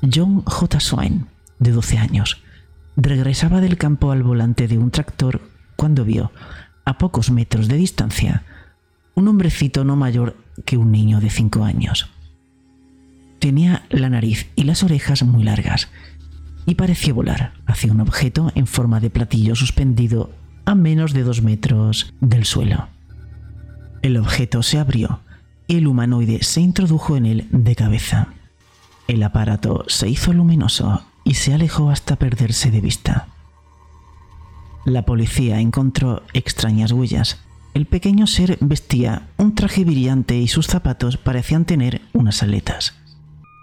John 0.00 0.42
J. 0.46 0.80
Swain, 0.80 1.26
de 1.58 1.72
12 1.72 1.98
años, 1.98 2.42
regresaba 3.02 3.60
del 3.60 3.76
campo 3.76 4.12
al 4.12 4.22
volante 4.22 4.68
de 4.68 4.78
un 4.78 4.90
tractor 4.90 5.40
cuando 5.76 6.04
vio, 6.04 6.32
a 6.84 6.98
pocos 6.98 7.30
metros 7.30 7.68
de 7.68 7.76
distancia, 7.76 8.44
un 9.14 9.28
hombrecito 9.28 9.84
no 9.84 9.96
mayor 9.96 10.36
que 10.64 10.76
un 10.76 10.92
niño 10.92 11.20
de 11.20 11.30
5 11.30 11.64
años. 11.64 12.10
Tenía 13.38 13.84
la 13.88 14.10
nariz 14.10 14.50
y 14.54 14.64
las 14.64 14.82
orejas 14.82 15.22
muy 15.22 15.44
largas 15.44 15.88
y 16.66 16.74
parecía 16.74 17.14
volar 17.14 17.54
hacia 17.66 17.90
un 17.90 18.00
objeto 18.00 18.52
en 18.54 18.66
forma 18.66 19.00
de 19.00 19.10
platillo 19.10 19.56
suspendido 19.56 20.30
a 20.66 20.74
menos 20.74 21.14
de 21.14 21.22
dos 21.22 21.42
metros 21.42 22.12
del 22.20 22.44
suelo. 22.44 22.88
El 24.02 24.18
objeto 24.18 24.62
se 24.62 24.78
abrió 24.78 25.20
y 25.66 25.76
el 25.76 25.86
humanoide 25.86 26.42
se 26.42 26.60
introdujo 26.60 27.16
en 27.16 27.26
él 27.26 27.48
de 27.50 27.74
cabeza. 27.74 28.28
El 29.08 29.22
aparato 29.22 29.84
se 29.88 30.08
hizo 30.08 30.32
luminoso 30.32 31.02
y 31.30 31.34
se 31.34 31.54
alejó 31.54 31.90
hasta 31.90 32.16
perderse 32.16 32.72
de 32.72 32.80
vista. 32.80 33.28
La 34.84 35.06
policía 35.06 35.60
encontró 35.60 36.24
extrañas 36.32 36.90
huellas. 36.90 37.38
El 37.72 37.86
pequeño 37.86 38.26
ser 38.26 38.58
vestía 38.60 39.28
un 39.36 39.54
traje 39.54 39.84
brillante 39.84 40.36
y 40.36 40.48
sus 40.48 40.66
zapatos 40.66 41.18
parecían 41.18 41.66
tener 41.66 42.00
unas 42.12 42.42
aletas. 42.42 42.94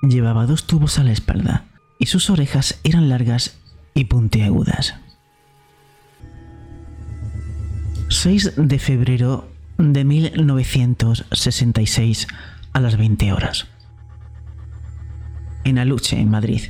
Llevaba 0.02 0.46
dos 0.46 0.66
tubos 0.66 0.98
a 0.98 1.04
la 1.04 1.12
espalda 1.12 1.66
y 2.00 2.06
sus 2.06 2.30
orejas 2.30 2.80
eran 2.86 3.10
largas 3.10 3.58
y 3.94 4.06
puntiagudas. 4.06 4.96
6 8.08 8.54
de 8.56 8.80
febrero 8.80 9.50
de 9.78 10.06
1966 10.06 12.28
a 12.72 12.80
las 12.80 12.96
20 12.96 13.34
horas. 13.34 13.68
En 15.66 15.80
Aluche, 15.80 16.18
en 16.18 16.30
Madrid, 16.30 16.62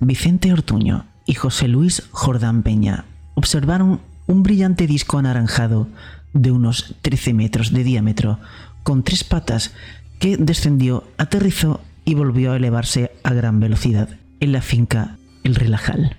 Vicente 0.00 0.52
Ortuño 0.52 1.06
y 1.26 1.34
José 1.34 1.68
Luis 1.68 2.04
Jordán 2.10 2.62
Peña 2.62 3.04
observaron 3.34 4.00
un 4.26 4.42
brillante 4.42 4.86
disco 4.86 5.18
anaranjado 5.18 5.88
de 6.32 6.50
unos 6.52 6.94
13 7.02 7.34
metros 7.34 7.72
de 7.72 7.84
diámetro, 7.84 8.38
con 8.82 9.02
tres 9.02 9.24
patas, 9.24 9.74
que 10.18 10.36
descendió, 10.36 11.04
aterrizó 11.16 11.80
y 12.04 12.14
volvió 12.14 12.52
a 12.52 12.56
elevarse 12.56 13.12
a 13.22 13.32
gran 13.32 13.60
velocidad 13.60 14.08
en 14.40 14.52
la 14.52 14.62
finca 14.62 15.16
El 15.44 15.54
Relajal. 15.54 16.16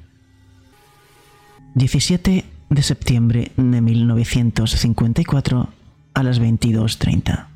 17 1.76 2.46
de 2.70 2.84
septiembre 2.84 3.52
de 3.56 3.82
1954 3.82 5.70
a 6.14 6.24
las 6.24 6.42
22.30. 6.42 7.48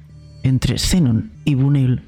Entre 0.44 0.78
Zenon 0.78 1.32
y 1.46 1.56
Bunel, 1.56 2.04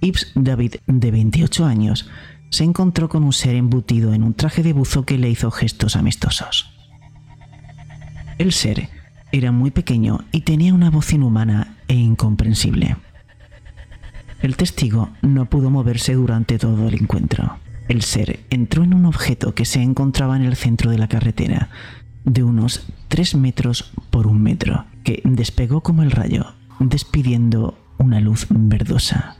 Ibs 0.00 0.32
David, 0.34 0.76
de 0.86 1.10
28 1.10 1.64
años, 1.64 2.08
se 2.50 2.64
encontró 2.64 3.08
con 3.08 3.24
un 3.24 3.32
ser 3.32 3.54
embutido 3.54 4.14
en 4.14 4.22
un 4.22 4.34
traje 4.34 4.62
de 4.62 4.72
buzo 4.72 5.04
que 5.04 5.18
le 5.18 5.30
hizo 5.30 5.50
gestos 5.50 5.96
amistosos. 5.96 6.70
El 8.38 8.52
ser 8.52 8.88
era 9.32 9.52
muy 9.52 9.70
pequeño 9.70 10.24
y 10.32 10.42
tenía 10.42 10.72
una 10.72 10.90
voz 10.90 11.12
inhumana 11.12 11.76
e 11.88 11.94
incomprensible. 11.94 12.96
El 14.40 14.56
testigo 14.56 15.10
no 15.22 15.46
pudo 15.46 15.70
moverse 15.70 16.14
durante 16.14 16.58
todo 16.58 16.88
el 16.88 16.94
encuentro. 16.94 17.58
El 17.88 18.02
ser 18.02 18.40
entró 18.50 18.84
en 18.84 18.94
un 18.94 19.06
objeto 19.06 19.54
que 19.54 19.64
se 19.64 19.82
encontraba 19.82 20.36
en 20.36 20.42
el 20.42 20.54
centro 20.54 20.90
de 20.90 20.98
la 20.98 21.08
carretera, 21.08 21.70
de 22.24 22.42
unos 22.42 22.86
3 23.08 23.34
metros 23.36 23.92
por 24.10 24.26
un 24.26 24.42
metro, 24.42 24.84
que 25.02 25.22
despegó 25.24 25.82
como 25.82 26.02
el 26.02 26.10
rayo, 26.10 26.54
despidiendo 26.78 27.78
una 27.98 28.20
luz 28.20 28.46
verdosa. 28.50 29.37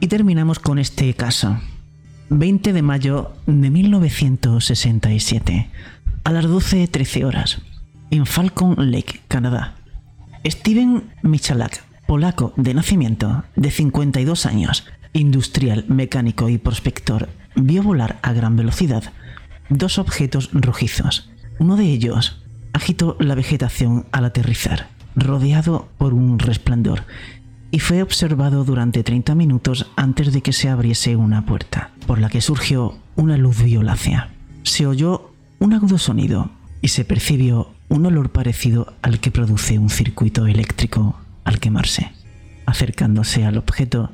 Y 0.00 0.08
terminamos 0.08 0.58
con 0.58 0.78
este 0.78 1.12
caso. 1.14 1.58
20 2.30 2.72
de 2.72 2.82
mayo 2.82 3.32
de 3.46 3.70
1967, 3.70 5.70
a 6.24 6.32
las 6.32 6.46
12.13 6.46 7.24
horas, 7.24 7.60
en 8.10 8.24
Falcon 8.24 8.90
Lake, 8.90 9.20
Canadá. 9.28 9.74
Steven 10.46 11.10
Michalak, 11.22 11.84
polaco 12.06 12.54
de 12.56 12.72
nacimiento, 12.72 13.44
de 13.56 13.70
52 13.70 14.46
años, 14.46 14.86
industrial, 15.12 15.84
mecánico 15.88 16.48
y 16.48 16.56
prospector, 16.56 17.28
vio 17.56 17.82
volar 17.82 18.18
a 18.22 18.32
gran 18.32 18.56
velocidad 18.56 19.12
dos 19.70 19.98
objetos 19.98 20.50
rojizos. 20.52 21.30
Uno 21.58 21.76
de 21.76 21.84
ellos 21.84 22.42
agitó 22.72 23.16
la 23.20 23.34
vegetación 23.34 24.06
al 24.12 24.24
aterrizar, 24.24 24.88
rodeado 25.14 25.88
por 25.98 26.14
un 26.14 26.38
resplandor, 26.38 27.04
y 27.70 27.78
fue 27.78 28.02
observado 28.02 28.64
durante 28.64 29.02
30 29.02 29.34
minutos 29.34 29.90
antes 29.96 30.32
de 30.32 30.42
que 30.42 30.52
se 30.52 30.68
abriese 30.68 31.16
una 31.16 31.46
puerta, 31.46 31.90
por 32.06 32.20
la 32.20 32.28
que 32.28 32.40
surgió 32.40 32.98
una 33.16 33.36
luz 33.36 33.62
violácea. 33.62 34.30
Se 34.62 34.86
oyó 34.86 35.30
un 35.58 35.74
agudo 35.74 35.98
sonido 35.98 36.50
y 36.82 36.88
se 36.88 37.04
percibió 37.04 37.70
un 37.88 38.06
olor 38.06 38.30
parecido 38.30 38.94
al 39.02 39.20
que 39.20 39.30
produce 39.30 39.78
un 39.78 39.90
circuito 39.90 40.46
eléctrico 40.46 41.18
al 41.44 41.60
quemarse. 41.60 42.12
Acercándose 42.66 43.44
al 43.44 43.58
objeto, 43.58 44.10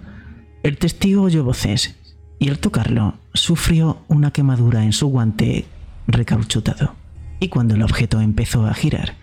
el 0.63 0.79
testigo 0.79 1.23
oyó 1.23 1.45
voces 1.45 1.97
y 2.39 2.49
al 2.49 2.59
tocarlo 2.59 3.15
sufrió 3.35 4.03
una 4.09 4.33
quemadura 4.33 4.85
en 4.85 4.93
su 4.93 5.09
guante 5.09 5.67
recauchutado. 6.07 6.95
Y 7.39 7.49
cuando 7.49 7.75
el 7.75 7.83
objeto 7.83 8.21
empezó 8.21 8.67
a 8.67 8.75
girar, 8.75 9.15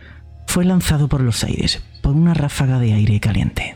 fue 0.47 0.65
lanzado 0.65 1.07
por 1.07 1.21
los 1.21 1.43
aires 1.43 1.83
por 2.01 2.13
una 2.13 2.33
ráfaga 2.33 2.79
de 2.79 2.93
aire 2.93 3.19
caliente. 3.19 3.75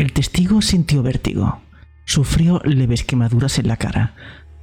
El 0.00 0.14
testigo 0.14 0.62
sintió 0.62 1.02
vértigo, 1.02 1.60
sufrió 2.06 2.62
leves 2.64 3.04
quemaduras 3.04 3.58
en 3.58 3.68
la 3.68 3.76
cara, 3.76 4.14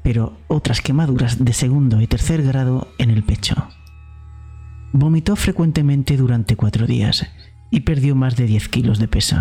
pero 0.02 0.36
otras 0.48 0.82
quemaduras 0.82 1.46
de 1.46 1.54
segundo 1.54 2.02
y 2.02 2.08
tercer 2.08 2.42
grado 2.42 2.88
en 2.98 3.12
el 3.12 3.22
pecho. 3.22 3.54
Vomitó 4.94 5.36
frecuentemente 5.36 6.18
durante 6.18 6.56
cuatro 6.56 6.88
días 6.88 7.28
y 7.70 7.82
perdió 7.82 8.16
más 8.16 8.36
de 8.36 8.46
10 8.46 8.68
kilos 8.70 8.98
de 8.98 9.08
peso. 9.08 9.38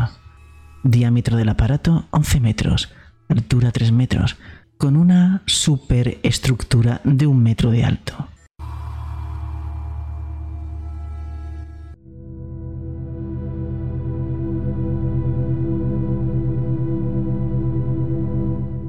Diámetro 0.85 1.39
del 1.39 1.49
aparato 1.49 2.05
11 2.11 2.41
metros, 2.41 2.93
altura 3.31 3.73
3 3.73 3.91
metros, 3.91 4.37
con 4.77 4.99
una 4.99 5.45
superestructura 5.47 7.01
de 7.05 7.27
un 7.27 7.43
metro 7.43 7.71
de 7.71 7.85
alto. 7.85 8.29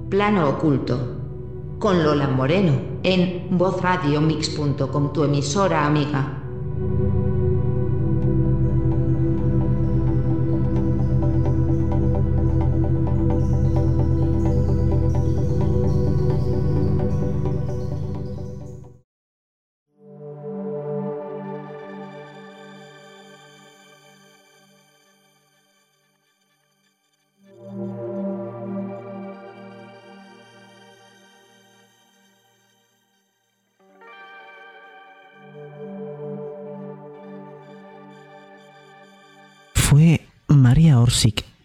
Plano 0.09 0.47
oculto. 0.47 0.97
Con 1.79 2.01
Lola 2.01 2.29
Moreno, 2.29 2.71
en 3.03 3.57
vozradiomix.com, 3.57 5.11
tu 5.11 5.23
emisora 5.25 5.85
amiga. 5.85 6.46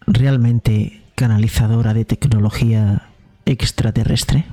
Realmente 0.07 1.01
canalizadora 1.15 1.93
de 1.93 2.05
tecnología 2.05 3.09
extraterrestre? 3.45 4.45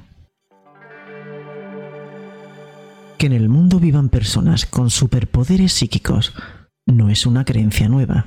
Que 3.19 3.27
en 3.27 3.33
el 3.33 3.49
mundo 3.49 3.79
vivan 3.79 4.09
personas 4.09 4.67
con 4.67 4.91
superpoderes 4.91 5.73
psíquicos 5.73 6.35
no 6.87 7.09
es 7.09 7.27
una 7.27 7.45
creencia 7.45 7.89
nueva. 7.89 8.27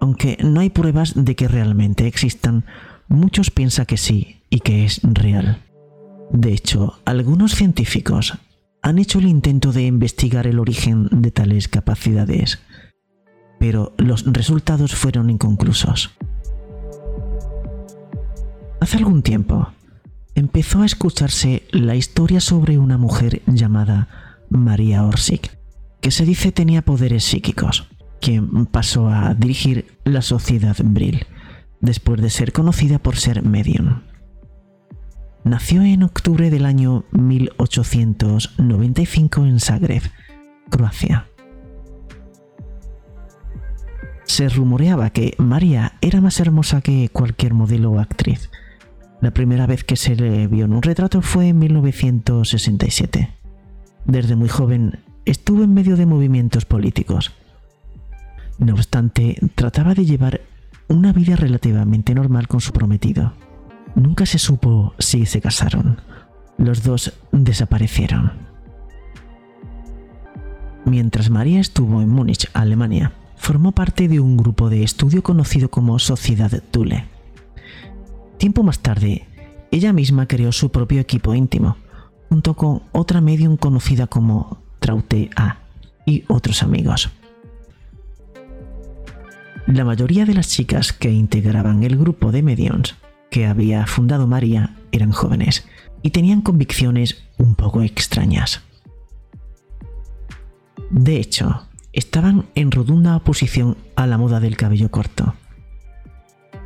Aunque 0.00 0.36
no 0.42 0.60
hay 0.60 0.70
pruebas 0.70 1.14
de 1.14 1.36
que 1.36 1.48
realmente 1.48 2.06
existan, 2.06 2.64
muchos 3.08 3.50
piensan 3.50 3.86
que 3.86 3.96
sí 3.96 4.42
y 4.50 4.60
que 4.60 4.84
es 4.84 5.00
real. 5.02 5.62
De 6.30 6.52
hecho, 6.52 7.00
algunos 7.04 7.54
científicos 7.54 8.34
han 8.82 8.98
hecho 8.98 9.20
el 9.20 9.26
intento 9.26 9.72
de 9.72 9.86
investigar 9.86 10.46
el 10.46 10.58
origen 10.58 11.08
de 11.10 11.30
tales 11.30 11.68
capacidades 11.68 12.58
pero 13.62 13.94
los 13.96 14.24
resultados 14.26 14.92
fueron 14.92 15.30
inconclusos. 15.30 16.10
Hace 18.80 18.96
algún 18.96 19.22
tiempo 19.22 19.68
empezó 20.34 20.82
a 20.82 20.86
escucharse 20.86 21.62
la 21.70 21.94
historia 21.94 22.40
sobre 22.40 22.78
una 22.78 22.98
mujer 22.98 23.40
llamada 23.46 24.08
María 24.50 25.04
Orsic, 25.04 25.56
que 26.00 26.10
se 26.10 26.24
dice 26.24 26.50
tenía 26.50 26.82
poderes 26.82 27.22
psíquicos, 27.22 27.86
quien 28.20 28.66
pasó 28.66 29.08
a 29.08 29.32
dirigir 29.34 29.96
la 30.02 30.22
sociedad 30.22 30.76
Brill, 30.82 31.24
después 31.80 32.20
de 32.20 32.30
ser 32.30 32.50
conocida 32.50 32.98
por 32.98 33.14
ser 33.14 33.44
medium. 33.44 34.00
Nació 35.44 35.82
en 35.82 36.02
octubre 36.02 36.50
del 36.50 36.66
año 36.66 37.04
1895 37.12 39.46
en 39.46 39.60
Zagreb, 39.60 40.02
Croacia 40.68 41.28
se 44.24 44.48
rumoreaba 44.48 45.10
que 45.10 45.34
María 45.38 45.94
era 46.00 46.20
más 46.20 46.40
hermosa 46.40 46.80
que 46.80 47.08
cualquier 47.12 47.54
modelo 47.54 47.92
o 47.92 47.98
actriz. 47.98 48.50
La 49.20 49.32
primera 49.32 49.66
vez 49.66 49.84
que 49.84 49.96
se 49.96 50.16
le 50.16 50.46
vio 50.46 50.64
en 50.64 50.72
un 50.72 50.82
retrato 50.82 51.22
fue 51.22 51.48
en 51.48 51.58
1967. 51.58 53.30
Desde 54.04 54.36
muy 54.36 54.48
joven 54.48 54.98
estuvo 55.24 55.62
en 55.62 55.74
medio 55.74 55.96
de 55.96 56.06
movimientos 56.06 56.64
políticos. 56.64 57.32
No 58.58 58.74
obstante, 58.74 59.36
trataba 59.54 59.94
de 59.94 60.04
llevar 60.04 60.40
una 60.88 61.12
vida 61.12 61.36
relativamente 61.36 62.14
normal 62.14 62.48
con 62.48 62.60
su 62.60 62.72
prometido. 62.72 63.32
Nunca 63.94 64.26
se 64.26 64.38
supo 64.38 64.94
si 64.98 65.26
se 65.26 65.40
casaron 65.40 66.00
los 66.62 66.82
dos 66.82 67.12
desaparecieron. 67.32 68.32
Mientras 70.84 71.30
María 71.30 71.60
estuvo 71.60 72.02
en 72.02 72.08
Múnich, 72.08 72.48
Alemania, 72.54 73.12
formó 73.42 73.72
parte 73.72 74.06
de 74.06 74.20
un 74.20 74.36
grupo 74.36 74.70
de 74.70 74.84
estudio 74.84 75.24
conocido 75.24 75.68
como 75.68 75.98
Sociedad 75.98 76.62
Thule. 76.70 77.06
Tiempo 78.38 78.62
más 78.62 78.78
tarde, 78.78 79.26
ella 79.72 79.92
misma 79.92 80.28
creó 80.28 80.52
su 80.52 80.70
propio 80.70 81.00
equipo 81.00 81.34
íntimo, 81.34 81.76
junto 82.28 82.54
con 82.54 82.84
otra 82.92 83.20
medium 83.20 83.56
conocida 83.56 84.06
como 84.06 84.62
Traute 84.78 85.28
A 85.34 85.58
y 86.06 86.22
otros 86.28 86.62
amigos. 86.62 87.10
La 89.66 89.84
mayoría 89.84 90.24
de 90.24 90.34
las 90.34 90.46
chicas 90.46 90.92
que 90.92 91.10
integraban 91.10 91.82
el 91.82 91.98
grupo 91.98 92.30
de 92.30 92.44
mediums 92.44 92.94
que 93.28 93.46
había 93.46 93.88
fundado 93.88 94.28
María 94.28 94.76
eran 94.92 95.10
jóvenes 95.10 95.66
y 96.00 96.10
tenían 96.10 96.42
convicciones 96.42 97.24
un 97.38 97.56
poco 97.56 97.82
extrañas. 97.82 98.62
De 100.90 101.16
hecho, 101.16 101.66
estaban 101.92 102.46
en 102.54 102.70
rotunda 102.70 103.16
oposición 103.16 103.76
a 103.96 104.06
la 104.06 104.18
moda 104.18 104.40
del 104.40 104.56
cabello 104.56 104.90
corto. 104.90 105.34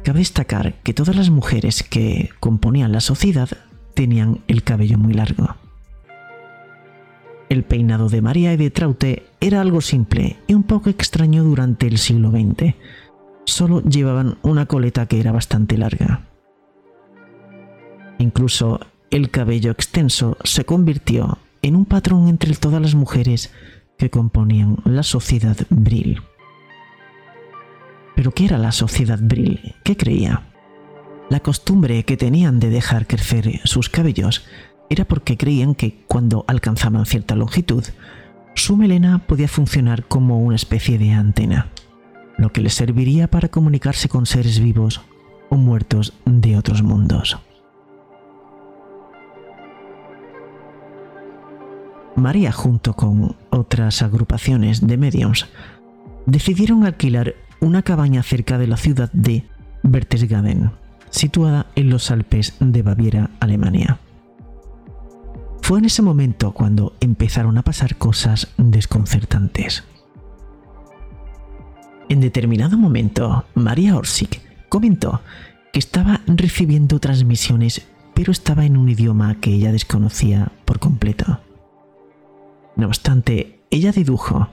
Cabe 0.04 0.20
destacar 0.20 0.74
que 0.82 0.94
todas 0.94 1.16
las 1.16 1.30
mujeres 1.30 1.82
que 1.82 2.30
componían 2.38 2.92
la 2.92 3.00
sociedad 3.00 3.48
tenían 3.94 4.42
el 4.46 4.62
cabello 4.62 4.98
muy 4.98 5.14
largo. 5.14 5.56
El 7.48 7.64
peinado 7.64 8.08
de 8.08 8.22
María 8.22 8.52
y 8.52 8.56
de 8.56 8.70
Traute 8.70 9.26
era 9.40 9.60
algo 9.60 9.80
simple 9.80 10.36
y 10.46 10.54
un 10.54 10.64
poco 10.64 10.90
extraño 10.90 11.44
durante 11.44 11.86
el 11.86 11.98
siglo 11.98 12.30
XX. 12.30 12.74
Solo 13.44 13.82
llevaban 13.82 14.38
una 14.42 14.66
coleta 14.66 15.06
que 15.06 15.20
era 15.20 15.32
bastante 15.32 15.78
larga. 15.78 16.26
Incluso 18.18 18.80
el 19.10 19.30
cabello 19.30 19.70
extenso 19.70 20.36
se 20.42 20.64
convirtió 20.64 21.38
en 21.62 21.76
un 21.76 21.84
patrón 21.84 22.28
entre 22.28 22.54
todas 22.54 22.82
las 22.82 22.94
mujeres 22.94 23.52
que 23.98 24.10
componían 24.10 24.76
la 24.84 25.02
sociedad 25.02 25.56
Brill. 25.70 26.20
¿Pero 28.14 28.32
qué 28.32 28.46
era 28.46 28.58
la 28.58 28.72
sociedad 28.72 29.18
Brill? 29.20 29.74
¿Qué 29.84 29.96
creía? 29.96 30.42
La 31.28 31.40
costumbre 31.40 32.04
que 32.04 32.16
tenían 32.16 32.60
de 32.60 32.70
dejar 32.70 33.06
crecer 33.06 33.60
sus 33.64 33.88
cabellos 33.88 34.44
era 34.88 35.04
porque 35.04 35.36
creían 35.36 35.74
que 35.74 36.04
cuando 36.06 36.44
alcanzaban 36.46 37.06
cierta 37.06 37.34
longitud, 37.34 37.84
su 38.54 38.76
melena 38.76 39.26
podía 39.26 39.48
funcionar 39.48 40.04
como 40.04 40.40
una 40.40 40.56
especie 40.56 40.98
de 40.98 41.12
antena, 41.12 41.70
lo 42.38 42.52
que 42.52 42.60
les 42.60 42.74
serviría 42.74 43.28
para 43.28 43.48
comunicarse 43.48 44.08
con 44.08 44.26
seres 44.26 44.60
vivos 44.60 45.02
o 45.50 45.56
muertos 45.56 46.14
de 46.24 46.56
otros 46.56 46.82
mundos. 46.82 47.38
María 52.16 52.50
junto 52.50 52.94
con 52.94 53.36
otras 53.50 54.00
agrupaciones 54.00 54.86
de 54.86 54.96
mediums 54.96 55.46
decidieron 56.24 56.84
alquilar 56.84 57.34
una 57.60 57.82
cabaña 57.82 58.22
cerca 58.22 58.58
de 58.58 58.66
la 58.66 58.78
ciudad 58.78 59.10
de 59.12 59.44
Berchtesgaden, 59.82 60.72
situada 61.10 61.66
en 61.74 61.90
los 61.90 62.10
Alpes 62.10 62.54
de 62.58 62.82
Baviera, 62.82 63.30
Alemania. 63.38 64.00
Fue 65.60 65.78
en 65.78 65.84
ese 65.84 66.00
momento 66.00 66.52
cuando 66.52 66.94
empezaron 67.00 67.58
a 67.58 67.62
pasar 67.62 67.96
cosas 67.96 68.48
desconcertantes. 68.56 69.84
En 72.08 72.20
determinado 72.20 72.78
momento, 72.78 73.44
María 73.54 73.96
Orsic 73.96 74.40
comentó 74.68 75.20
que 75.72 75.80
estaba 75.80 76.20
recibiendo 76.26 76.98
transmisiones, 76.98 77.86
pero 78.14 78.32
estaba 78.32 78.64
en 78.64 78.76
un 78.76 78.88
idioma 78.88 79.34
que 79.40 79.52
ella 79.52 79.72
desconocía 79.72 80.52
por 80.64 80.78
completo. 80.78 81.40
No 82.76 82.86
obstante, 82.86 83.60
ella 83.70 83.92
dedujo 83.92 84.48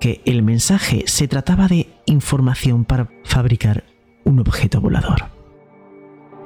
que 0.00 0.22
el 0.24 0.42
mensaje 0.42 1.04
se 1.06 1.28
trataba 1.28 1.68
de 1.68 1.88
información 2.06 2.84
para 2.84 3.10
fabricar 3.24 3.84
un 4.24 4.38
objeto 4.40 4.80
volador. 4.80 5.30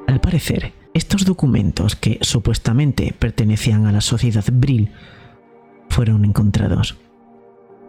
Al 0.06 0.20
parecer, 0.20 0.72
estos 0.94 1.24
documentos 1.24 1.94
que 1.94 2.18
supuestamente 2.22 3.14
pertenecían 3.18 3.86
a 3.86 3.92
la 3.92 4.00
sociedad 4.00 4.44
Brill 4.52 4.90
fueron 5.88 6.24
encontrados 6.24 6.96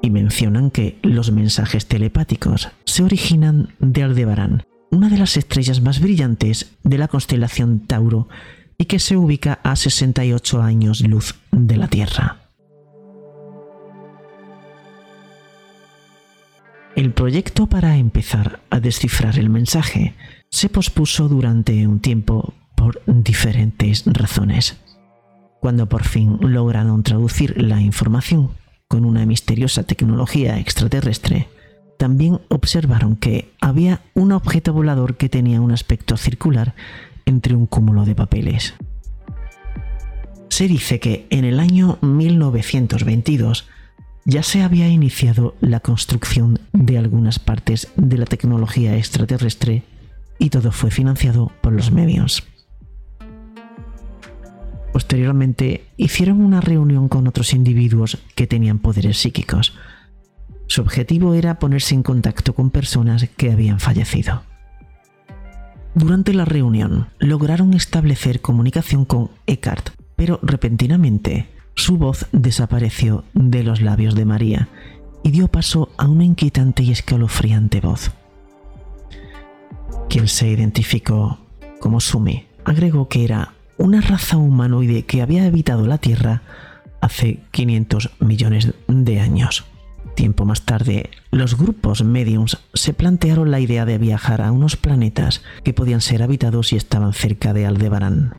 y 0.02 0.10
mencionan 0.10 0.72
que 0.72 1.00
los 1.04 1.32
mensajes 1.32 1.88
telepáticos 1.88 2.70
se 2.86 3.04
originan 3.04 3.74
de 3.80 4.04
Aldebarán, 4.04 4.64
una 4.90 5.10
de 5.10 5.18
las 5.18 5.38
estrellas 5.38 5.82
más 5.82 6.00
brillantes 6.00 6.74
de 6.84 6.98
la 6.98 7.08
constelación 7.08 7.80
Tauro 7.82 8.28
y 8.78 8.86
que 8.86 9.00
se 9.00 9.16
ubica 9.16 9.60
a 9.64 9.76
68 9.76 10.62
años 10.62 11.02
luz 11.02 11.36
de 11.52 11.78
la 11.78 11.88
Tierra. 11.88 12.41
El 16.96 17.14
proyecto 17.14 17.68
para 17.68 17.96
empezar 17.96 18.60
a 18.70 18.82
descifrar 18.82 19.40
el 19.40 19.50
mensaje 19.50 20.14
se 20.50 20.68
pospuso 20.68 21.30
durante 21.30 21.88
un 21.88 22.02
tiempo 22.02 22.54
por 22.76 23.02
diferentes 23.06 24.04
razones. 24.06 24.78
Cuando 25.62 25.88
por 25.88 26.04
fin 26.04 26.38
lograron 26.42 27.04
traducir 27.04 27.62
la 27.62 27.80
información 27.80 28.52
con 28.90 29.06
una 29.06 29.26
misteriosa 29.26 29.84
tecnología 29.84 30.60
extraterrestre, 30.60 31.48
también 31.98 32.42
observaron 32.50 33.16
que 33.16 33.54
había 33.62 34.02
un 34.14 34.34
objeto 34.34 34.74
volador 34.74 35.16
que 35.16 35.30
tenía 35.30 35.62
un 35.62 35.72
aspecto 35.72 36.18
circular 36.18 36.76
entre 37.26 37.56
un 37.56 37.68
cúmulo 37.68 38.04
de 38.04 38.16
papeles. 38.16 38.74
Se 40.50 40.68
dice 40.68 41.00
que 41.00 41.26
en 41.30 41.46
el 41.46 41.62
año 41.62 42.00
1922 42.02 43.70
ya 44.26 44.44
se 44.44 44.62
había 44.62 44.88
iniciado 44.88 45.56
la 45.62 45.80
construcción 45.80 46.60
de 46.74 46.98
algunas 46.98 47.40
partes 47.40 47.92
de 47.96 48.18
la 48.18 48.26
tecnología 48.26 48.98
extraterrestre 48.98 49.84
y 50.38 50.50
todo 50.50 50.72
fue 50.72 50.92
financiado 50.92 51.52
por 51.62 51.74
los 51.74 51.92
medios. 51.92 52.44
Posteriormente 54.94 55.86
hicieron 55.98 56.42
una 56.42 56.62
reunión 56.62 57.08
con 57.08 57.28
otros 57.28 57.54
individuos 57.54 58.18
que 58.36 58.48
tenían 58.48 58.80
poderes 58.80 59.18
psíquicos. 59.18 59.74
Su 60.68 60.82
objetivo 60.82 61.34
era 61.34 61.60
ponerse 61.60 61.96
en 61.96 62.04
contacto 62.04 62.54
con 62.54 62.72
personas 62.72 63.28
que 63.38 63.52
habían 63.52 63.80
fallecido. 63.80 64.44
Durante 65.94 66.34
la 66.34 66.46
reunión 66.46 67.08
lograron 67.20 67.74
establecer 67.74 68.42
comunicación 68.42 69.06
con 69.06 69.32
Eckhart, 69.46 69.92
pero 70.16 70.40
repentinamente 70.42 71.48
su 71.76 71.98
voz 71.98 72.28
desapareció 72.32 73.24
de 73.34 73.64
los 73.64 73.82
labios 73.82 74.16
de 74.16 74.26
María 74.26 74.70
y 75.24 75.32
dio 75.32 75.48
paso 75.48 75.90
a 75.98 76.08
una 76.08 76.24
inquietante 76.24 76.84
y 76.84 76.92
escalofriante 76.92 77.82
voz. 77.82 78.12
Quien 80.10 80.28
se 80.28 80.48
identificó 80.48 81.40
como 81.80 82.00
Sumi 82.00 82.46
agregó 82.66 83.08
que 83.08 83.24
era 83.24 83.54
una 83.78 84.02
raza 84.02 84.38
humanoide 84.38 85.04
que 85.04 85.22
había 85.22 85.46
habitado 85.46 85.88
la 85.88 85.98
Tierra 85.98 86.42
hace 87.02 87.40
500 87.52 88.12
millones 88.20 88.74
de 88.88 89.20
años. 89.20 89.66
Tiempo 90.16 90.46
más 90.46 90.64
tarde, 90.64 91.10
los 91.32 91.58
grupos 91.58 92.04
mediums 92.04 92.60
se 92.74 92.94
plantearon 92.94 93.50
la 93.50 93.60
idea 93.60 93.86
de 93.86 93.98
viajar 93.98 94.42
a 94.42 94.52
unos 94.52 94.76
planetas 94.76 95.42
que 95.64 95.74
podían 95.74 96.02
ser 96.02 96.22
habitados 96.22 96.74
y 96.74 96.76
estaban 96.76 97.14
cerca 97.14 97.54
de 97.54 97.66
Aldebarán. 97.66 98.36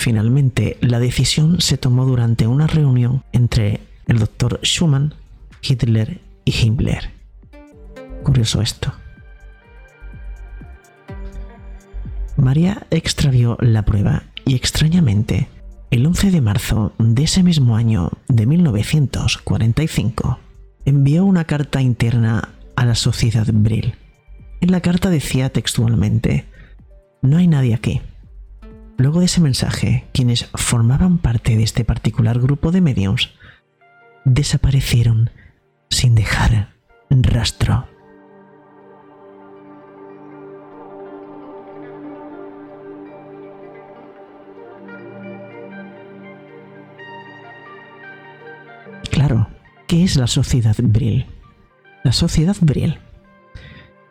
Finalmente, 0.00 0.78
la 0.80 0.98
decisión 0.98 1.60
se 1.60 1.76
tomó 1.76 2.06
durante 2.06 2.46
una 2.46 2.66
reunión 2.66 3.22
entre 3.32 3.80
el 4.06 4.18
doctor 4.18 4.58
Schumann, 4.62 5.12
Hitler 5.60 6.22
y 6.46 6.52
Himmler. 6.52 7.10
Curioso 8.22 8.62
esto. 8.62 8.94
María 12.38 12.86
extravió 12.90 13.58
la 13.60 13.84
prueba 13.84 14.22
y 14.46 14.54
extrañamente, 14.54 15.48
el 15.90 16.06
11 16.06 16.30
de 16.30 16.40
marzo 16.40 16.94
de 16.96 17.24
ese 17.24 17.42
mismo 17.42 17.76
año 17.76 18.10
de 18.26 18.46
1945, 18.46 20.38
envió 20.86 21.26
una 21.26 21.44
carta 21.44 21.82
interna 21.82 22.54
a 22.74 22.86
la 22.86 22.94
sociedad 22.94 23.46
Brill. 23.52 23.96
En 24.62 24.72
la 24.72 24.80
carta 24.80 25.10
decía 25.10 25.50
textualmente, 25.52 26.46
no 27.20 27.36
hay 27.36 27.48
nadie 27.48 27.74
aquí. 27.74 28.00
Luego 29.00 29.20
de 29.20 29.24
ese 29.24 29.40
mensaje, 29.40 30.04
quienes 30.12 30.50
formaban 30.52 31.16
parte 31.16 31.56
de 31.56 31.62
este 31.62 31.86
particular 31.86 32.38
grupo 32.38 32.70
de 32.70 32.82
mediums 32.82 33.30
desaparecieron 34.26 35.30
sin 35.88 36.14
dejar 36.14 36.74
rastro. 37.08 37.88
Claro, 49.10 49.48
¿qué 49.88 50.04
es 50.04 50.16
la 50.16 50.26
sociedad 50.26 50.76
Brill? 50.78 51.24
La 52.04 52.12
sociedad 52.12 52.56
Brill 52.60 52.98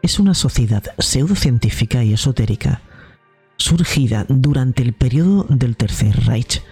es 0.01 0.17
una 0.17 0.33
sociedad 0.33 0.83
pseudocientífica 0.97 2.03
y 2.03 2.13
esotérica 2.13 2.81
surgida 3.59 4.25
durante 4.27 4.81
el 4.81 4.93
periodo 4.93 5.45
del 5.49 5.77
Tercer 5.77 6.25
Reich. 6.25 6.63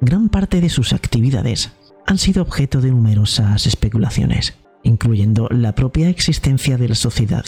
Gran 0.00 0.28
parte 0.28 0.60
de 0.60 0.70
sus 0.70 0.92
actividades 0.92 1.72
han 2.06 2.18
sido 2.18 2.42
objeto 2.42 2.80
de 2.80 2.90
numerosas 2.90 3.66
especulaciones, 3.66 4.56
incluyendo 4.82 5.48
la 5.50 5.74
propia 5.74 6.08
existencia 6.08 6.78
de 6.78 6.88
la 6.88 6.94
sociedad. 6.94 7.44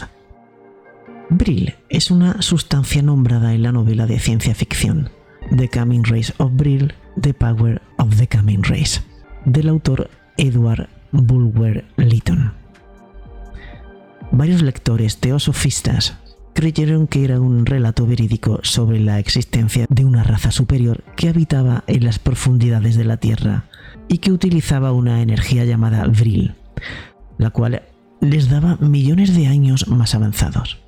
Brill 1.31 1.75
es 1.89 2.11
una 2.11 2.43
sustancia 2.43 3.01
nombrada 3.01 3.55
en 3.55 3.63
la 3.63 3.73
novela 3.73 4.07
de 4.07 4.21
ciencia 4.21 4.55
ficción 4.55 5.09
The 5.57 5.69
Coming 5.69 6.05
Race 6.05 6.33
of 6.39 6.53
Brill, 6.55 6.93
The 7.21 7.35
Power 7.35 7.81
of 7.99 8.17
the 8.17 8.27
Coming 8.27 8.63
Race, 8.63 9.01
del 9.45 9.69
autor 9.69 10.11
Edward 10.37 10.89
Bulwer 11.13 11.85
Lytton. 11.97 12.53
Varios 14.33 14.63
lectores 14.63 15.19
teosofistas 15.19 16.19
creyeron 16.55 17.07
que 17.07 17.25
era 17.25 17.41
un 17.41 17.67
relato 17.67 18.07
verídico 18.07 18.61
sobre 18.63 19.01
la 19.01 19.19
existencia 19.19 19.87
de 19.91 20.05
una 20.05 20.23
raza 20.23 20.51
superior 20.51 21.05
que 21.17 21.29
habitaba 21.29 21.85
en 21.87 22.05
las 22.05 22.19
profundidades 22.19 22.97
de 22.97 23.05
la 23.05 23.19
Tierra 23.19 23.65
y 24.09 24.19
que 24.19 24.33
utilizaba 24.33 24.93
una 24.93 25.21
energía 25.21 25.65
llamada 25.65 26.07
Vril, 26.07 26.55
la 27.37 27.51
cual 27.51 27.83
les 28.21 28.49
daba 28.49 28.77
millones 28.77 29.35
de 29.35 29.49
años 29.49 29.89
más 29.89 30.15
avanzados. 30.15 30.79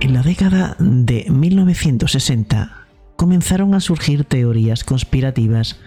En 0.00 0.14
la 0.14 0.22
década 0.22 0.76
de 0.80 1.26
1960 1.30 2.86
comenzaron 3.16 3.74
a 3.74 3.80
surgir 3.80 4.24
teorías 4.24 4.82
conspirativas 4.82 5.78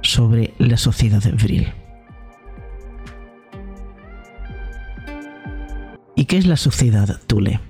sobre 0.00 0.54
la 0.58 0.78
sociedad 0.78 1.22
de 1.22 1.32
Vril. 1.32 1.83
¿Y 6.16 6.26
qué 6.26 6.38
es 6.38 6.46
la 6.46 6.56
sociedad 6.56 7.20
Thule? 7.26 7.60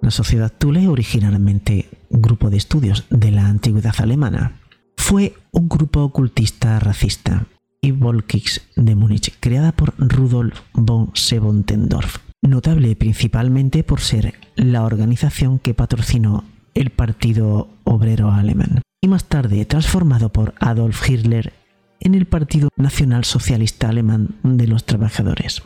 La 0.00 0.10
sociedad 0.10 0.52
Thule, 0.56 0.88
originalmente 0.88 1.88
grupo 2.08 2.48
de 2.48 2.56
estudios 2.56 3.04
de 3.10 3.30
la 3.30 3.46
antigüedad 3.46 3.94
alemana, 3.98 4.60
fue 4.96 5.34
un 5.52 5.68
grupo 5.68 6.00
ocultista 6.00 6.78
racista 6.78 7.46
y 7.82 7.90
Volkix 7.90 8.62
de 8.76 8.94
Múnich, 8.94 9.36
creada 9.38 9.72
por 9.72 9.92
Rudolf 9.98 10.60
von 10.72 11.10
Sebontendorf, 11.12 12.18
notable 12.40 12.96
principalmente 12.96 13.84
por 13.84 14.00
ser 14.00 14.34
la 14.56 14.84
organización 14.84 15.58
que 15.58 15.74
patrocinó 15.74 16.44
el 16.72 16.88
Partido 16.90 17.68
Obrero 17.84 18.30
Alemán, 18.30 18.80
y 19.02 19.08
más 19.08 19.26
tarde 19.26 19.66
transformado 19.66 20.30
por 20.30 20.54
Adolf 20.58 21.08
Hitler 21.08 21.52
en 22.00 22.14
el 22.14 22.26
Partido 22.26 22.70
Nacional 22.76 23.24
Socialista 23.24 23.90
Alemán 23.90 24.36
de 24.42 24.66
los 24.66 24.84
Trabajadores. 24.86 25.62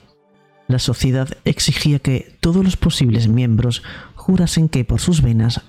La 0.68 0.78
sociedad 0.78 1.28
exigía 1.44 1.98
que 1.98 2.36
todos 2.40 2.62
los 2.62 2.76
posibles 2.76 3.26
miembros 3.26 3.82
jurasen 4.14 4.68
que 4.68 4.84
por 4.84 5.00
sus 5.00 5.22
venas 5.22 5.62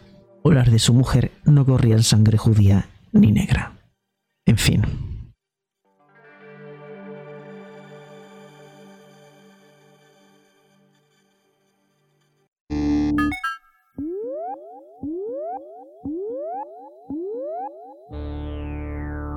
o 0.43 0.51
las 0.51 0.69
de 0.69 0.79
su 0.79 0.93
mujer 0.93 1.31
no 1.45 1.65
corrían 1.65 2.03
sangre 2.03 2.37
judía 2.37 2.89
ni 3.13 3.31
negra. 3.31 3.77
En 4.45 4.57
fin, 4.57 4.83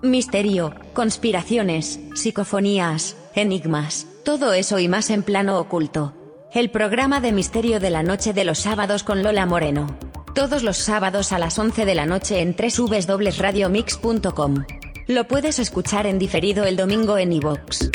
Misterio, 0.02 0.74
conspiraciones, 0.92 2.00
psicofonías, 2.14 3.16
enigmas, 3.34 4.08
todo 4.22 4.52
eso 4.52 4.78
y 4.78 4.88
más 4.88 5.10
en 5.10 5.22
plano 5.22 5.58
oculto. 5.58 6.14
El 6.52 6.70
programa 6.70 7.20
de 7.20 7.32
misterio 7.32 7.80
de 7.80 7.90
la 7.90 8.02
noche 8.02 8.32
de 8.32 8.44
los 8.44 8.60
sábados 8.60 9.02
con 9.02 9.22
Lola 9.22 9.44
Moreno. 9.46 9.98
Todos 10.34 10.62
los 10.62 10.78
sábados 10.78 11.32
a 11.32 11.38
las 11.38 11.58
11 11.58 11.84
de 11.84 11.94
la 11.94 12.06
noche 12.06 12.40
en 12.40 12.56
www.radiomix.com. 12.56 14.64
Lo 15.08 15.26
puedes 15.26 15.58
escuchar 15.58 16.06
en 16.06 16.18
diferido 16.18 16.64
el 16.64 16.76
domingo 16.76 17.18
en 17.18 17.32
iVox. 17.32 17.90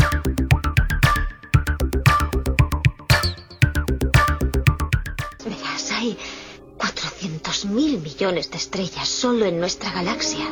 Verás, 5.45 5.91
hay 5.93 6.17
400 6.77 7.65
mil 7.67 8.01
millones 8.01 8.51
de 8.51 8.57
estrellas 8.57 9.07
solo 9.07 9.45
en 9.45 9.59
nuestra 9.59 9.91
galaxia. 9.91 10.45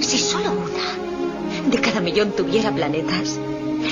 Si 0.00 0.18
solo 0.18 0.52
una 0.52 1.70
de 1.70 1.80
cada 1.80 2.00
millón 2.00 2.32
tuviera 2.32 2.72
planetas, 2.72 3.40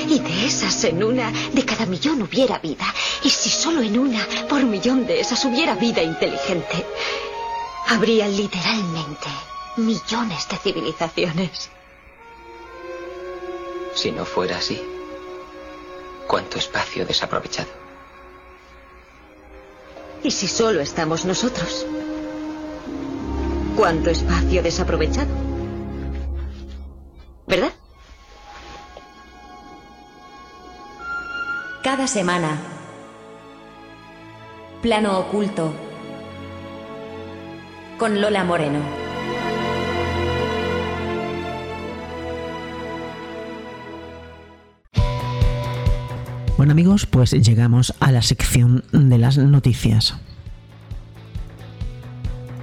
y 0.08 0.18
de 0.18 0.46
esas 0.46 0.84
en 0.84 1.02
una 1.02 1.30
de 1.30 1.64
cada 1.64 1.86
millón 1.86 2.22
hubiera 2.22 2.58
vida, 2.58 2.86
y 3.22 3.30
si 3.30 3.50
solo 3.50 3.80
en 3.82 3.98
una 3.98 4.26
por 4.48 4.62
millón 4.64 5.06
de 5.06 5.20
esas 5.20 5.44
hubiera 5.44 5.74
vida 5.74 6.02
inteligente, 6.02 6.84
habría 7.88 8.28
literalmente 8.28 9.28
millones 9.76 10.48
de 10.48 10.56
civilizaciones. 10.56 11.70
Si 13.94 14.10
no 14.10 14.24
fuera 14.24 14.58
así, 14.58 14.80
¿cuánto 16.26 16.58
espacio 16.58 17.06
desaprovechado? 17.06 17.70
¿Y 20.22 20.30
si 20.30 20.48
solo 20.48 20.80
estamos 20.80 21.24
nosotros? 21.24 21.86
¿Cuánto 23.76 24.10
espacio 24.10 24.62
desaprovechado? 24.62 25.28
¿Verdad? 27.46 27.72
Cada 31.84 32.06
semana. 32.06 32.56
Plano 34.80 35.18
oculto. 35.18 35.70
Con 37.98 38.22
Lola 38.22 38.42
Moreno. 38.42 38.78
Bueno 46.56 46.72
amigos, 46.72 47.04
pues 47.04 47.32
llegamos 47.32 47.92
a 48.00 48.10
la 48.12 48.22
sección 48.22 48.84
de 48.92 49.18
las 49.18 49.36
noticias. 49.36 50.16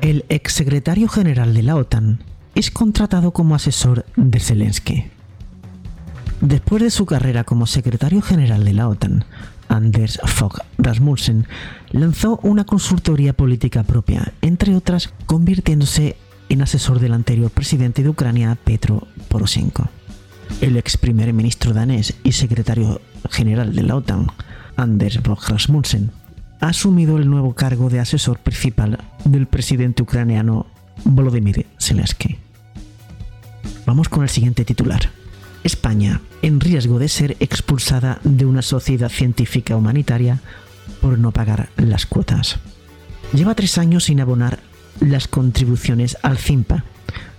El 0.02 0.26
exsecretario 0.30 1.08
general 1.08 1.54
de 1.54 1.62
la 1.62 1.76
OTAN 1.76 2.24
es 2.56 2.72
contratado 2.72 3.34
como 3.34 3.54
asesor 3.54 4.04
de 4.16 4.40
Zelensky. 4.40 5.21
Después 6.42 6.82
de 6.82 6.89
su 6.89 7.06
carrera 7.06 7.44
como 7.44 7.68
secretario 7.68 8.22
general 8.22 8.66
de 8.66 8.74
la 8.74 8.88
OTAN, 8.89 9.26
Anders 9.70 10.20
Fogh 10.26 10.58
Rasmussen 10.80 11.46
lanzó 11.92 12.39
una 12.42 12.66
consultoría 12.66 13.34
política 13.34 13.84
propia, 13.84 14.34
entre 14.42 14.76
otras 14.76 15.14
convirtiéndose 15.28 16.18
en 16.50 16.64
asesor 16.64 17.00
del 17.00 17.14
anterior 17.14 17.52
presidente 17.52 18.02
de 18.02 18.10
Ucrania, 18.10 18.58
Petro 18.64 19.08
Poroshenko. 19.28 19.88
El 20.62 20.78
ex 20.78 20.98
primer 20.98 21.32
ministro 21.32 21.74
danés 21.74 22.16
y 22.24 22.32
secretario 22.32 23.02
general 23.30 23.76
de 23.76 23.84
la 23.84 23.96
OTAN, 23.96 24.28
Anders 24.76 25.20
Fogh 25.24 25.48
Rasmussen, 25.48 26.12
ha 26.60 26.70
asumido 26.70 27.18
el 27.18 27.30
nuevo 27.30 27.54
cargo 27.54 27.89
de 27.89 28.00
asesor 28.00 28.39
principal 28.39 28.98
del 29.26 29.46
presidente 29.46 30.02
ucraniano 30.02 30.66
Volodymyr 31.06 31.68
Zelensky. 31.80 32.38
Vamos 33.86 34.10
con 34.10 34.24
el 34.24 34.30
siguiente 34.30 34.66
titular. 34.66 35.21
España 35.64 36.22
en 36.41 36.59
riesgo 36.59 36.99
de 36.99 37.09
ser 37.09 37.38
expulsada 37.39 38.20
de 38.24 38.45
una 38.45 38.62
sociedad 38.62 39.09
científica 39.09 39.76
humanitaria 39.76 40.39
por 41.01 41.20
no 41.20 41.32
pagar 41.32 41.70
las 41.78 42.05
cuotas. 42.05 42.59
Lleva 43.34 43.55
tres 43.55 43.78
años 43.78 44.05
sin 44.05 44.20
abonar 44.22 44.59
las 44.99 45.28
contribuciones 45.28 46.18
al 46.22 46.38
CIMPA, 46.38 46.84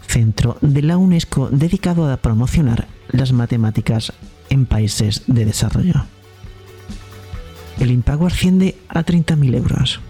centro 0.06 0.58
de 0.60 0.82
la 0.82 0.96
UNESCO 0.96 1.48
dedicado 1.50 2.10
a 2.10 2.16
promocionar 2.16 2.86
las 3.10 3.32
matemáticas 3.32 4.12
en 4.50 4.66
países 4.66 5.22
de 5.26 5.44
desarrollo. 5.44 6.04
El 7.78 7.90
impago 7.90 8.26
asciende 8.26 8.76
a 8.88 9.04
30.000 9.04 9.56
euros. 9.56 10.00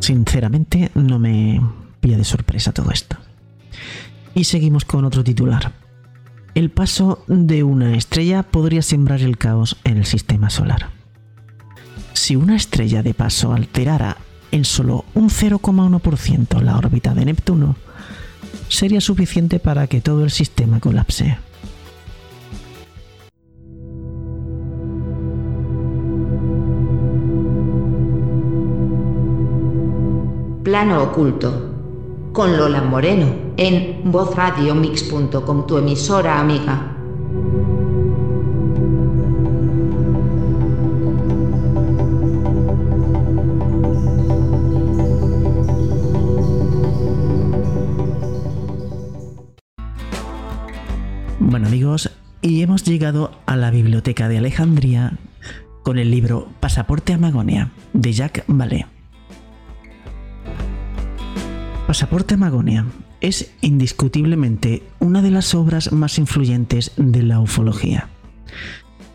Sinceramente 0.00 0.90
no 0.94 1.18
me 1.18 1.60
de 2.12 2.24
sorpresa 2.24 2.72
todo 2.72 2.90
esto. 2.90 3.16
Y 4.34 4.44
seguimos 4.44 4.84
con 4.84 5.04
otro 5.04 5.24
titular. 5.24 5.72
El 6.54 6.70
paso 6.70 7.24
de 7.26 7.64
una 7.64 7.96
estrella 7.96 8.42
podría 8.42 8.82
sembrar 8.82 9.22
el 9.22 9.38
caos 9.38 9.76
en 9.84 9.96
el 9.96 10.04
sistema 10.04 10.50
solar. 10.50 10.90
Si 12.12 12.36
una 12.36 12.54
estrella 12.54 13.02
de 13.02 13.14
paso 13.14 13.52
alterara 13.52 14.18
en 14.52 14.64
solo 14.64 15.04
un 15.14 15.30
0,1% 15.30 16.60
la 16.60 16.78
órbita 16.78 17.12
de 17.14 17.24
Neptuno, 17.24 17.76
sería 18.68 19.00
suficiente 19.00 19.58
para 19.58 19.88
que 19.88 20.00
todo 20.00 20.22
el 20.22 20.30
sistema 20.30 20.78
colapse. 20.78 21.38
Plano 30.62 31.02
oculto 31.02 31.73
con 32.34 32.56
Lola 32.56 32.82
Moreno 32.82 33.32
en 33.56 34.10
vozradiomix.com, 34.10 35.66
tu 35.68 35.78
emisora 35.78 36.40
amiga. 36.40 36.90
Bueno 51.38 51.68
amigos, 51.68 52.10
y 52.42 52.62
hemos 52.62 52.82
llegado 52.82 53.30
a 53.46 53.54
la 53.54 53.70
biblioteca 53.70 54.28
de 54.28 54.38
Alejandría 54.38 55.12
con 55.84 55.98
el 55.98 56.10
libro 56.10 56.48
Pasaporte 56.58 57.12
a 57.12 57.18
Magonia 57.18 57.70
de 57.92 58.12
Jacques 58.12 58.44
Vallée. 58.48 58.93
Pasaporte 61.86 62.34
a 62.34 62.36
Magonia 62.38 62.86
es 63.20 63.52
indiscutiblemente 63.60 64.82
una 65.00 65.20
de 65.20 65.30
las 65.30 65.54
obras 65.54 65.92
más 65.92 66.18
influyentes 66.18 66.92
de 66.96 67.22
la 67.22 67.40
ufología. 67.40 68.08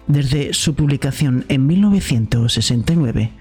Desde 0.05 0.53
su 0.53 0.75
publicación 0.75 1.45
en 1.49 1.65
1969, 1.65 3.31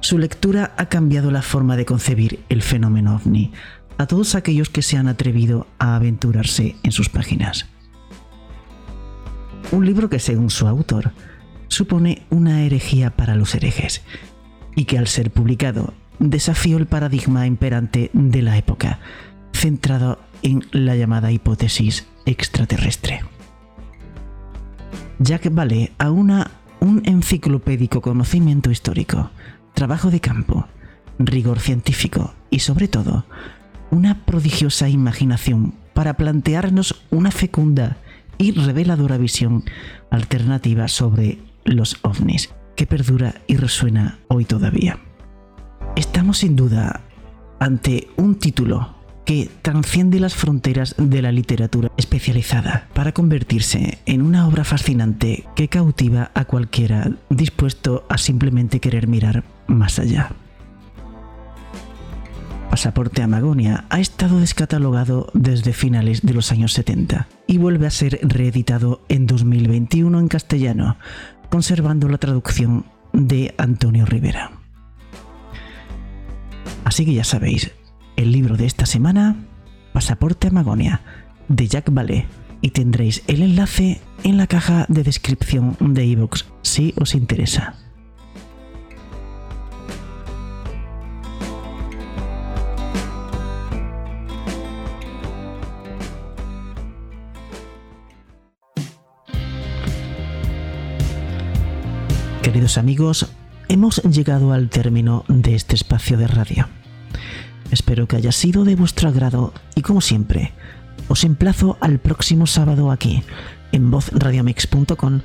su 0.00 0.16
lectura 0.16 0.74
ha 0.78 0.86
cambiado 0.86 1.30
la 1.30 1.42
forma 1.42 1.76
de 1.76 1.84
concebir 1.84 2.40
el 2.48 2.62
fenómeno 2.62 3.16
ovni 3.16 3.52
a 3.98 4.06
todos 4.06 4.34
aquellos 4.34 4.70
que 4.70 4.80
se 4.80 4.96
han 4.96 5.06
atrevido 5.06 5.66
a 5.78 5.94
aventurarse 5.94 6.76
en 6.82 6.92
sus 6.92 7.10
páginas. 7.10 7.66
Un 9.70 9.84
libro 9.84 10.08
que, 10.08 10.18
según 10.18 10.48
su 10.48 10.66
autor, 10.66 11.12
supone 11.68 12.22
una 12.30 12.62
herejía 12.62 13.16
para 13.16 13.36
los 13.36 13.54
herejes 13.54 14.02
y 14.74 14.86
que 14.86 14.96
al 14.96 15.08
ser 15.08 15.30
publicado 15.30 15.92
desafió 16.22 16.76
el 16.76 16.86
paradigma 16.86 17.46
imperante 17.46 18.10
de 18.12 18.42
la 18.42 18.56
época, 18.56 19.00
centrado 19.52 20.20
en 20.42 20.64
la 20.70 20.96
llamada 20.96 21.32
hipótesis 21.32 22.06
extraterrestre. 22.26 23.20
Jacques 25.18 25.52
Vallée 25.52 25.92
aúna 25.98 26.50
un 26.80 27.02
enciclopédico 27.04 28.00
conocimiento 28.00 28.70
histórico, 28.70 29.30
trabajo 29.74 30.10
de 30.10 30.20
campo, 30.20 30.66
rigor 31.18 31.60
científico 31.60 32.34
y 32.50 32.60
sobre 32.60 32.88
todo 32.88 33.24
una 33.90 34.24
prodigiosa 34.24 34.88
imaginación 34.88 35.74
para 35.92 36.14
plantearnos 36.14 37.04
una 37.10 37.30
fecunda 37.30 37.98
y 38.38 38.52
reveladora 38.52 39.18
visión 39.18 39.64
alternativa 40.10 40.88
sobre 40.88 41.38
los 41.64 41.98
ovnis 42.02 42.52
que 42.74 42.86
perdura 42.86 43.34
y 43.46 43.56
resuena 43.56 44.18
hoy 44.28 44.44
todavía. 44.44 44.98
Estamos 45.96 46.38
sin 46.38 46.56
duda 46.56 47.02
ante 47.58 48.08
un 48.16 48.36
título 48.36 48.94
que 49.24 49.50
transciende 49.62 50.20
las 50.20 50.34
fronteras 50.34 50.94
de 50.98 51.22
la 51.22 51.32
literatura 51.32 51.92
especializada 51.96 52.88
para 52.94 53.12
convertirse 53.12 53.98
en 54.06 54.22
una 54.22 54.48
obra 54.48 54.64
fascinante 54.64 55.44
que 55.54 55.68
cautiva 55.68 56.30
a 56.34 56.44
cualquiera 56.46 57.10
dispuesto 57.28 58.04
a 58.08 58.18
simplemente 58.18 58.80
querer 58.80 59.06
mirar 59.06 59.44
más 59.66 59.98
allá. 59.98 60.32
Pasaporte 62.70 63.22
a 63.22 63.26
Magonia 63.28 63.84
ha 63.90 64.00
estado 64.00 64.40
descatalogado 64.40 65.30
desde 65.34 65.74
finales 65.74 66.22
de 66.22 66.32
los 66.32 66.50
años 66.52 66.72
70 66.72 67.28
y 67.46 67.58
vuelve 67.58 67.86
a 67.86 67.90
ser 67.90 68.18
reeditado 68.22 69.02
en 69.10 69.26
2021 69.26 70.18
en 70.18 70.28
castellano, 70.28 70.96
conservando 71.50 72.08
la 72.08 72.16
traducción 72.16 72.86
de 73.12 73.54
Antonio 73.58 74.06
Rivera. 74.06 74.61
Así 76.84 77.04
que 77.04 77.14
ya 77.14 77.24
sabéis, 77.24 77.72
el 78.16 78.32
libro 78.32 78.56
de 78.56 78.66
esta 78.66 78.86
semana, 78.86 79.36
Pasaporte 79.92 80.48
a 80.48 80.50
Magonia, 80.50 81.00
de 81.48 81.66
Jack 81.68 81.90
Vallée, 81.92 82.26
y 82.60 82.70
tendréis 82.70 83.22
el 83.26 83.42
enlace 83.42 84.00
en 84.24 84.36
la 84.36 84.46
caja 84.46 84.86
de 84.88 85.02
descripción 85.02 85.76
de 85.80 86.06
iVoox 86.06 86.44
si 86.62 86.94
os 87.00 87.14
interesa. 87.14 87.74
Queridos 102.42 102.76
amigos, 102.76 103.32
hemos 103.72 104.02
llegado 104.02 104.52
al 104.52 104.68
término 104.68 105.24
de 105.28 105.54
este 105.54 105.74
espacio 105.74 106.18
de 106.18 106.26
radio. 106.26 106.68
Espero 107.70 108.06
que 108.06 108.16
haya 108.16 108.30
sido 108.30 108.64
de 108.64 108.76
vuestro 108.76 109.08
agrado 109.08 109.54
y 109.74 109.80
como 109.80 110.02
siempre, 110.02 110.52
os 111.08 111.24
emplazo 111.24 111.78
al 111.80 111.98
próximo 111.98 112.46
sábado 112.46 112.90
aquí, 112.90 113.22
en 113.72 113.90
vozradiomix.com 113.90 115.20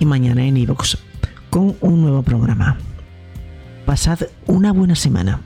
y 0.00 0.06
mañana 0.06 0.46
en 0.46 0.56
iVoox, 0.56 0.96
con 1.50 1.76
un 1.82 2.00
nuevo 2.00 2.22
programa. 2.22 2.78
Pasad 3.84 4.20
una 4.46 4.72
buena 4.72 4.94
semana. 4.94 5.42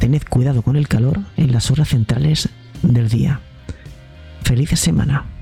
Tened 0.00 0.22
cuidado 0.26 0.62
con 0.62 0.76
el 0.76 0.88
calor 0.88 1.20
en 1.36 1.52
las 1.52 1.70
horas 1.70 1.88
centrales 1.88 2.48
del 2.82 3.10
día. 3.10 3.40
Feliz 4.42 4.70
semana. 4.70 5.33